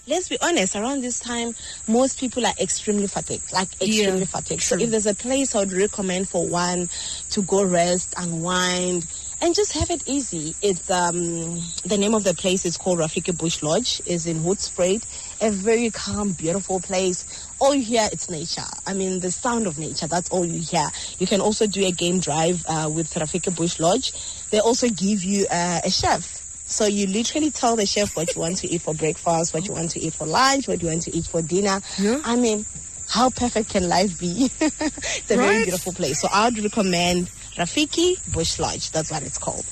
Let's 0.07 0.29
be 0.29 0.37
honest, 0.41 0.75
around 0.75 1.01
this 1.01 1.19
time, 1.19 1.53
most 1.87 2.19
people 2.19 2.45
are 2.45 2.53
extremely 2.59 3.07
fatigued, 3.07 3.51
like 3.53 3.69
extremely 3.81 4.19
Yeah, 4.21 4.25
fatigued. 4.25 4.61
So 4.63 4.75
if 4.79 4.89
there's 4.91 5.05
a 5.05 5.15
place 5.15 5.55
I 5.55 5.59
would 5.59 5.71
recommend 5.73 6.29
for 6.29 6.47
one 6.47 6.89
to 7.31 7.41
go 7.41 7.63
rest, 7.63 8.13
unwind, 8.17 9.05
and 9.41 9.53
just 9.53 9.73
have 9.73 9.89
it 9.89 10.03
easy, 10.07 10.55
it's 10.61 10.89
um, 10.89 11.59
the 11.83 11.97
name 11.97 12.15
of 12.15 12.23
the 12.23 12.33
place 12.33 12.65
is 12.65 12.77
called 12.77 12.99
Rafiki 12.99 13.37
Bush 13.37 13.61
Lodge. 13.61 14.01
is 14.05 14.25
in 14.25 14.39
Hoedspruit, 14.39 15.03
a 15.41 15.51
very 15.51 15.89
calm, 15.91 16.31
beautiful 16.31 16.79
place. 16.79 17.25
All 17.59 17.73
you 17.75 17.83
hear 17.83 18.07
it's 18.11 18.29
nature. 18.29 18.61
I 18.85 18.93
mean, 18.93 19.19
the 19.19 19.31
sound 19.31 19.67
of 19.67 19.77
nature. 19.77 20.07
That's 20.07 20.29
all 20.29 20.45
you 20.45 20.59
hear. 20.61 20.87
You 21.19 21.27
can 21.27 21.41
also 21.41 21.67
do 21.67 21.85
a 21.85 21.91
game 21.91 22.19
drive 22.19 22.63
uh, 22.67 22.89
with 22.93 23.13
Rafiki 23.13 23.53
Bush 23.55 23.79
Lodge. 23.79 24.13
They 24.49 24.59
also 24.59 24.87
give 24.89 25.23
you 25.23 25.45
uh, 25.49 25.81
a 25.83 25.89
chef. 25.91 26.32
So 26.73 26.85
you 26.87 27.05
literally 27.05 27.51
tell 27.51 27.75
the 27.75 27.85
chef 27.85 28.17
what 28.17 28.33
you 28.33 28.41
want 28.41 28.57
to 28.57 28.67
eat 28.67 28.81
for 28.81 28.95
breakfast, 28.95 29.53
what 29.53 29.67
you 29.67 29.73
want 29.75 29.91
to 29.91 29.99
eat 29.99 30.13
for 30.15 30.25
lunch, 30.25 30.67
what 30.67 30.81
you 30.81 30.87
want 30.89 31.03
to 31.03 31.15
eat 31.15 31.25
for 31.25 31.41
dinner. 31.43 31.79
Yeah. 31.99 32.19
I 32.25 32.35
mean, 32.35 32.65
how 33.09 33.29
perfect 33.29 33.69
can 33.69 33.87
life 33.87 34.19
be? 34.19 34.49
it's 34.59 35.31
a 35.31 35.35
very 35.37 35.61
beautiful 35.63 35.93
place. 35.93 36.19
So 36.19 36.27
I 36.33 36.45
would 36.45 36.57
recommend 36.63 37.27
Rafiki 37.57 38.15
Bush 38.33 38.57
Lodge. 38.59 38.89
That's 38.89 39.11
what 39.11 39.21
it's 39.21 39.37
called. 39.37 39.65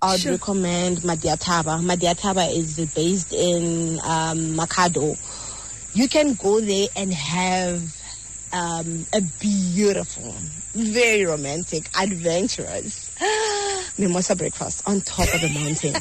I 0.00 0.12
would 0.12 0.20
Sure. 0.20 0.32
recommend 0.32 0.98
Madiataba. 0.98 1.82
Madiataba 1.82 2.50
is 2.50 2.76
based 2.94 3.34
in 3.34 3.98
um, 4.02 4.56
Makhado. 4.56 5.14
You 5.94 6.08
can 6.08 6.34
go 6.34 6.60
there 6.60 6.88
and 6.96 7.12
have 7.12 7.82
um, 8.54 9.04
a 9.12 9.20
beautiful, 9.40 10.34
very 10.74 11.26
romantic, 11.26 11.88
adventurous 11.98 13.10
mimosa 13.98 14.36
breakfast 14.36 14.82
on 14.86 15.00
top 15.00 15.32
of 15.34 15.40
the 15.40 15.48
mountain. 15.48 15.94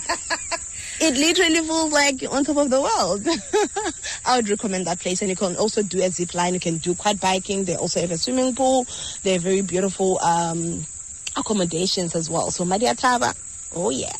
it 0.99 1.13
literally 1.13 1.59
feels 1.67 1.91
like 1.91 2.23
on 2.31 2.43
top 2.43 2.57
of 2.57 2.69
the 2.69 2.81
world. 2.81 3.27
I 4.25 4.37
would 4.37 4.49
recommend 4.49 4.87
that 4.87 4.99
place. 4.99 5.21
And 5.21 5.29
you 5.29 5.35
can 5.35 5.55
also 5.55 5.83
do 5.83 6.01
a 6.01 6.09
zip 6.09 6.33
line. 6.33 6.53
You 6.53 6.59
can 6.59 6.77
do 6.77 6.95
quad 6.95 7.19
biking. 7.19 7.65
They 7.65 7.75
also 7.75 8.01
have 8.01 8.11
a 8.11 8.17
swimming 8.17 8.55
pool. 8.55 8.85
They're 9.23 9.39
very 9.39 9.61
beautiful 9.61 10.19
um, 10.19 10.85
accommodations 11.35 12.15
as 12.15 12.29
well. 12.29 12.51
So 12.51 12.65
Madiataba, 12.65 13.35
oh 13.75 13.89
yeah. 13.89 14.13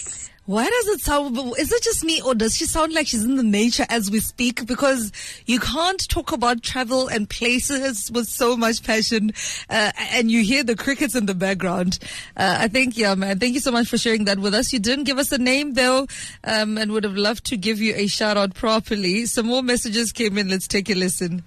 Why 0.45 0.69
does 0.69 0.87
it 0.89 1.01
sound? 1.01 1.35
Is 1.57 1.71
it 1.71 1.81
just 1.81 2.03
me, 2.03 2.21
or 2.21 2.35
does 2.35 2.55
she 2.55 2.65
sound 2.65 2.93
like 2.93 3.07
she's 3.07 3.23
in 3.23 3.35
the 3.35 3.43
nature 3.43 3.85
as 3.89 4.11
we 4.11 4.19
speak? 4.19 4.67
Because 4.67 5.11
you 5.47 5.59
can't 5.59 6.07
talk 6.07 6.31
about 6.31 6.61
travel 6.61 7.07
and 7.07 7.27
places 7.27 8.11
with 8.11 8.27
so 8.27 8.55
much 8.55 8.83
passion, 8.83 9.31
uh, 9.71 9.91
and 10.11 10.29
you 10.29 10.43
hear 10.43 10.63
the 10.63 10.75
crickets 10.75 11.15
in 11.15 11.25
the 11.25 11.33
background. 11.33 11.97
Uh, 12.37 12.57
I 12.59 12.67
think, 12.67 12.95
yeah, 12.95 13.15
man. 13.15 13.39
Thank 13.39 13.55
you 13.55 13.59
so 13.59 13.71
much 13.71 13.87
for 13.87 13.97
sharing 13.97 14.25
that 14.25 14.37
with 14.37 14.53
us. 14.53 14.71
You 14.71 14.77
didn't 14.77 15.05
give 15.05 15.17
us 15.17 15.31
a 15.31 15.39
name 15.39 15.73
though, 15.73 16.05
um, 16.43 16.77
and 16.77 16.91
would 16.91 17.05
have 17.05 17.17
loved 17.17 17.45
to 17.45 17.57
give 17.57 17.79
you 17.79 17.95
a 17.95 18.05
shout 18.05 18.37
out 18.37 18.53
properly. 18.53 19.25
Some 19.25 19.47
more 19.47 19.63
messages 19.63 20.11
came 20.11 20.37
in. 20.37 20.49
Let's 20.49 20.67
take 20.67 20.91
a 20.91 20.93
listen. 20.93 21.43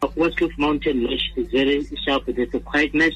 Westcliff 0.00 0.56
Mountain 0.58 1.04
Lodge 1.04 1.30
is 1.36 1.48
very 1.48 1.86
sharp. 2.06 2.24
There's 2.26 2.54
a 2.54 2.60
quietness. 2.60 3.14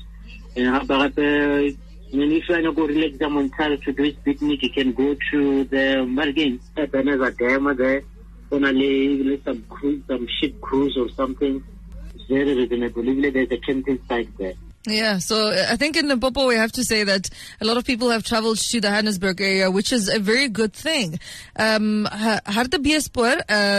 Uh, 2.09 2.17
when 2.17 2.33
if 2.33 2.49
you 2.49 2.55
want 2.55 2.65
to 2.65 2.73
go 2.73 2.87
relax 2.87 3.19
them 3.19 3.37
on 3.37 3.51
Saturday 3.51 3.83
to 3.83 3.93
do 3.93 4.03
his 4.05 4.15
picnic, 4.25 4.63
you 4.63 4.71
can 4.71 4.93
go 4.93 5.17
to 5.31 5.65
the 5.65 6.07
Margin. 6.07 6.61
There's 6.75 7.21
a 7.21 7.31
dam 7.33 7.77
there. 7.77 8.03
On 8.51 8.65
a 8.65 8.73
lake, 8.73 9.43
some 9.45 9.63
cruise, 9.69 10.03
some 10.07 10.27
ship 10.41 10.59
cruise 10.61 10.97
or 10.97 11.11
something. 11.11 11.63
It's 12.15 12.25
very 12.25 12.55
reasonable. 12.55 13.03
There's 13.03 13.51
a 13.51 13.59
camping 13.59 14.01
site 14.09 14.37
there. 14.39 14.55
Yeah, 14.91 15.19
so 15.19 15.49
uh, 15.49 15.67
I 15.69 15.77
think 15.77 15.97
in 15.97 16.09
Limpopo 16.09 16.47
we 16.49 16.55
have 16.55 16.73
to 16.73 16.83
say 16.83 17.05
that 17.05 17.29
a 17.61 17.67
lot 17.67 17.77
of 17.77 17.85
people 17.85 18.09
have 18.09 18.25
traveled 18.25 18.59
to 18.59 18.81
the 18.81 18.89
Johannesburg 18.89 19.41
area, 19.41 19.71
which 19.71 19.93
is 19.93 20.09
a 20.09 20.19
very 20.19 20.49
good 20.49 20.73
thing. 20.73 21.21
Um, 21.57 22.09
uh, 22.11 22.41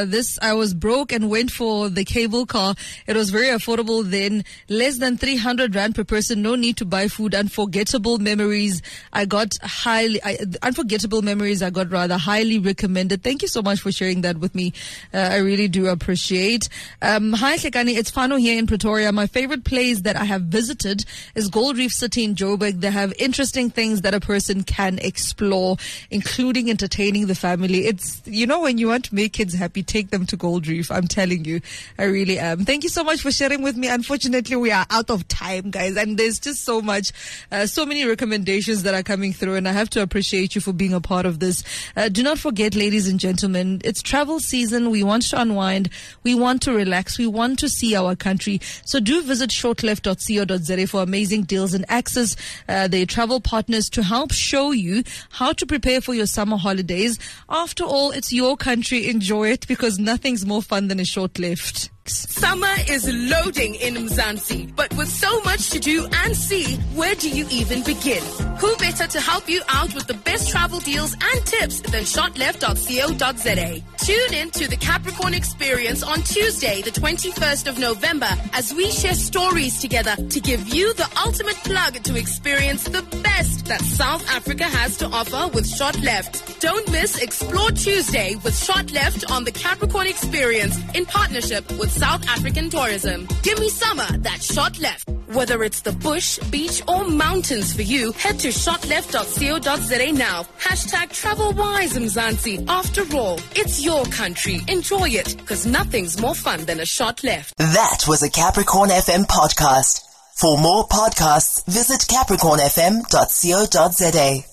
this 0.05 0.39
I 0.41 0.53
was 0.53 0.73
broke 0.75 1.11
and 1.11 1.29
went 1.29 1.51
for 1.51 1.89
the 1.89 2.05
cable 2.05 2.45
car. 2.45 2.75
It 3.07 3.15
was 3.15 3.31
very 3.31 3.47
affordable 3.47 4.03
then, 4.03 4.43
less 4.67 4.99
than 4.99 5.17
300 5.17 5.73
rand 5.73 5.95
per 5.95 6.03
person. 6.03 6.43
No 6.43 6.55
need 6.55 6.77
to 6.77 6.85
buy 6.85 7.07
food. 7.07 7.33
Unforgettable 7.33 8.19
memories. 8.19 8.83
I 9.11 9.25
got 9.25 9.53
highly 9.63 10.21
I, 10.23 10.37
unforgettable 10.61 11.23
memories. 11.23 11.63
I 11.63 11.71
got 11.71 11.89
rather 11.91 12.17
highly 12.17 12.59
recommended. 12.59 13.23
Thank 13.23 13.41
you 13.41 13.47
so 13.47 13.63
much 13.63 13.79
for 13.79 13.91
sharing 13.91 14.21
that 14.21 14.37
with 14.37 14.53
me. 14.53 14.73
Uh, 15.13 15.17
I 15.17 15.37
really 15.37 15.67
do 15.67 15.87
appreciate. 15.87 16.69
Um, 17.01 17.33
hi, 17.33 17.57
Sekani. 17.57 17.95
It's 17.97 18.11
Fano 18.11 18.35
here 18.35 18.59
in 18.59 18.67
Pretoria. 18.67 19.11
My 19.11 19.25
favorite 19.25 19.63
place 19.63 20.01
that 20.01 20.15
I 20.15 20.25
have 20.25 20.43
visited 20.43 20.98
is 21.35 21.49
Gold 21.49 21.77
Reef 21.77 21.91
City 21.91 22.23
in 22.23 22.35
Joburg. 22.35 22.81
They 22.81 22.91
have 22.91 23.13
interesting 23.19 23.69
things 23.69 24.01
that 24.01 24.13
a 24.13 24.19
person 24.19 24.63
can 24.63 24.99
explore, 24.99 25.77
including 26.09 26.69
entertaining 26.69 27.27
the 27.27 27.35
family. 27.35 27.85
It's, 27.87 28.21
you 28.25 28.47
know, 28.47 28.61
when 28.61 28.77
you 28.77 28.87
want 28.87 29.05
to 29.05 29.15
make 29.15 29.33
kids 29.33 29.53
happy, 29.53 29.83
take 29.83 30.09
them 30.09 30.25
to 30.27 30.37
Gold 30.37 30.67
Reef. 30.67 30.91
I'm 30.91 31.07
telling 31.07 31.45
you, 31.45 31.61
I 31.97 32.03
really 32.05 32.39
am. 32.39 32.65
Thank 32.65 32.83
you 32.83 32.89
so 32.89 33.03
much 33.03 33.21
for 33.21 33.31
sharing 33.31 33.61
with 33.61 33.77
me. 33.77 33.87
Unfortunately, 33.87 34.55
we 34.55 34.71
are 34.71 34.85
out 34.89 35.09
of 35.09 35.27
time, 35.27 35.71
guys, 35.71 35.95
and 35.97 36.17
there's 36.17 36.39
just 36.39 36.63
so 36.63 36.81
much, 36.81 37.11
uh, 37.51 37.65
so 37.65 37.85
many 37.85 38.05
recommendations 38.05 38.83
that 38.83 38.93
are 38.93 39.03
coming 39.03 39.33
through, 39.33 39.55
and 39.55 39.67
I 39.67 39.71
have 39.71 39.89
to 39.91 40.01
appreciate 40.01 40.55
you 40.55 40.61
for 40.61 40.73
being 40.73 40.93
a 40.93 41.01
part 41.01 41.25
of 41.25 41.39
this. 41.39 41.63
Uh, 41.95 42.09
do 42.09 42.23
not 42.23 42.39
forget, 42.39 42.75
ladies 42.75 43.07
and 43.07 43.19
gentlemen, 43.19 43.81
it's 43.83 44.01
travel 44.01 44.39
season. 44.39 44.89
We 44.89 45.03
want 45.03 45.23
to 45.29 45.41
unwind. 45.41 45.89
We 46.23 46.35
want 46.35 46.61
to 46.63 46.73
relax. 46.73 47.17
We 47.17 47.27
want 47.27 47.59
to 47.59 47.69
see 47.69 47.95
our 47.95 48.15
country. 48.15 48.59
So 48.85 48.99
do 48.99 49.21
visit 49.21 49.49
shortleft.co.za 49.49 50.87
for 50.89 51.01
amazing 51.01 51.43
deals 51.43 51.73
and 51.73 51.85
access 51.89 52.35
uh, 52.67 52.87
their 52.87 53.05
travel 53.05 53.39
partners 53.39 53.89
to 53.91 54.03
help 54.03 54.33
show 54.33 54.71
you 54.71 55.03
how 55.29 55.53
to 55.53 55.65
prepare 55.65 56.01
for 56.01 56.13
your 56.13 56.25
summer 56.25 56.57
holidays. 56.57 57.19
After 57.49 57.83
all, 57.83 58.11
it's 58.11 58.33
your 58.33 58.57
country. 58.57 59.07
Enjoy 59.07 59.49
it 59.49 59.67
because 59.67 59.99
nothing's 59.99 60.45
more 60.45 60.61
fun 60.61 60.87
than 60.87 60.99
a 60.99 61.05
short 61.05 61.39
lift. 61.39 61.89
Summer 62.09 62.73
is 62.87 63.07
loading 63.07 63.75
in 63.75 63.93
Mzansi, 63.93 64.75
but 64.75 64.91
with 64.95 65.09
so 65.09 65.41
much 65.41 65.69
to 65.69 65.79
do 65.79 66.07
and 66.11 66.35
see, 66.35 66.77
where 66.95 67.13
do 67.13 67.29
you 67.29 67.45
even 67.51 67.83
begin? 67.83 68.23
Who 68.57 68.75
better 68.77 69.05
to 69.05 69.21
help 69.21 69.47
you 69.47 69.61
out 69.69 69.93
with 69.93 70.07
the 70.07 70.15
best 70.15 70.49
travel 70.49 70.79
deals 70.79 71.13
and 71.13 71.45
tips 71.45 71.81
than 71.81 72.03
shotleft.co.za? 72.03 73.83
Tune 74.05 74.33
in 74.33 74.49
to 74.51 74.67
the 74.67 74.77
Capricorn 74.77 75.35
Experience 75.35 76.01
on 76.01 76.23
Tuesday, 76.23 76.81
the 76.81 76.89
21st 76.89 77.67
of 77.69 77.77
November, 77.77 78.29
as 78.53 78.73
we 78.73 78.89
share 78.89 79.13
stories 79.13 79.79
together 79.79 80.15
to 80.15 80.39
give 80.39 80.67
you 80.73 80.93
the 80.95 81.07
ultimate 81.23 81.57
plug 81.57 81.93
to 82.03 82.17
experience 82.17 82.85
the 82.85 83.03
best 83.21 83.65
that 83.65 83.81
South 83.81 84.27
Africa 84.31 84.63
has 84.63 84.97
to 84.97 85.05
offer 85.07 85.47
with 85.53 85.69
Shot 85.69 85.99
Left. 86.01 86.59
Don't 86.59 86.91
miss 86.91 87.21
Explore 87.21 87.71
Tuesday 87.71 88.35
with 88.43 88.57
Shot 88.57 88.91
Left 88.91 89.29
on 89.31 89.43
the 89.43 89.51
Capricorn 89.51 90.07
Experience 90.07 90.75
in 90.95 91.05
partnership 91.05 91.69
with 91.77 91.98
South 91.99 92.25
African 92.29 92.69
Tourism. 92.69 93.27
Give 93.43 93.59
me 93.59 93.67
summer 93.69 94.07
that 94.19 94.41
Shot 94.41 94.79
Left. 94.79 95.09
Whether 95.33 95.63
it's 95.63 95.81
the 95.81 95.91
bush, 95.91 96.39
beach, 96.49 96.81
or 96.87 97.03
mountains 97.05 97.73
for 97.75 97.81
you, 97.81 98.13
head 98.13 98.39
to 98.39 98.47
shotleft.co.za 98.47 100.11
now. 100.13 100.43
Hashtag 100.59 101.11
travel 101.11 101.51
wise 101.51 101.97
Mzansi. 101.97 102.65
After 102.69 103.03
all, 103.17 103.37
it's 103.53 103.83
your 103.83 104.05
country. 104.05 104.61
Enjoy 104.69 105.09
it, 105.09 105.35
because 105.37 105.65
nothing's 105.65 106.21
more 106.21 106.35
fun 106.35 106.63
than 106.65 106.79
a 106.79 106.85
shot 106.85 107.21
left. 107.23 107.57
That 107.57 108.05
was 108.07 108.23
a 108.23 108.29
Capricorn 108.29 108.91
FM 108.91 109.25
podcast. 109.25 110.05
For 110.35 110.57
more 110.57 110.87
podcasts, 110.87 111.65
visit 111.65 111.99
capricornfm.co.za. 112.07 114.48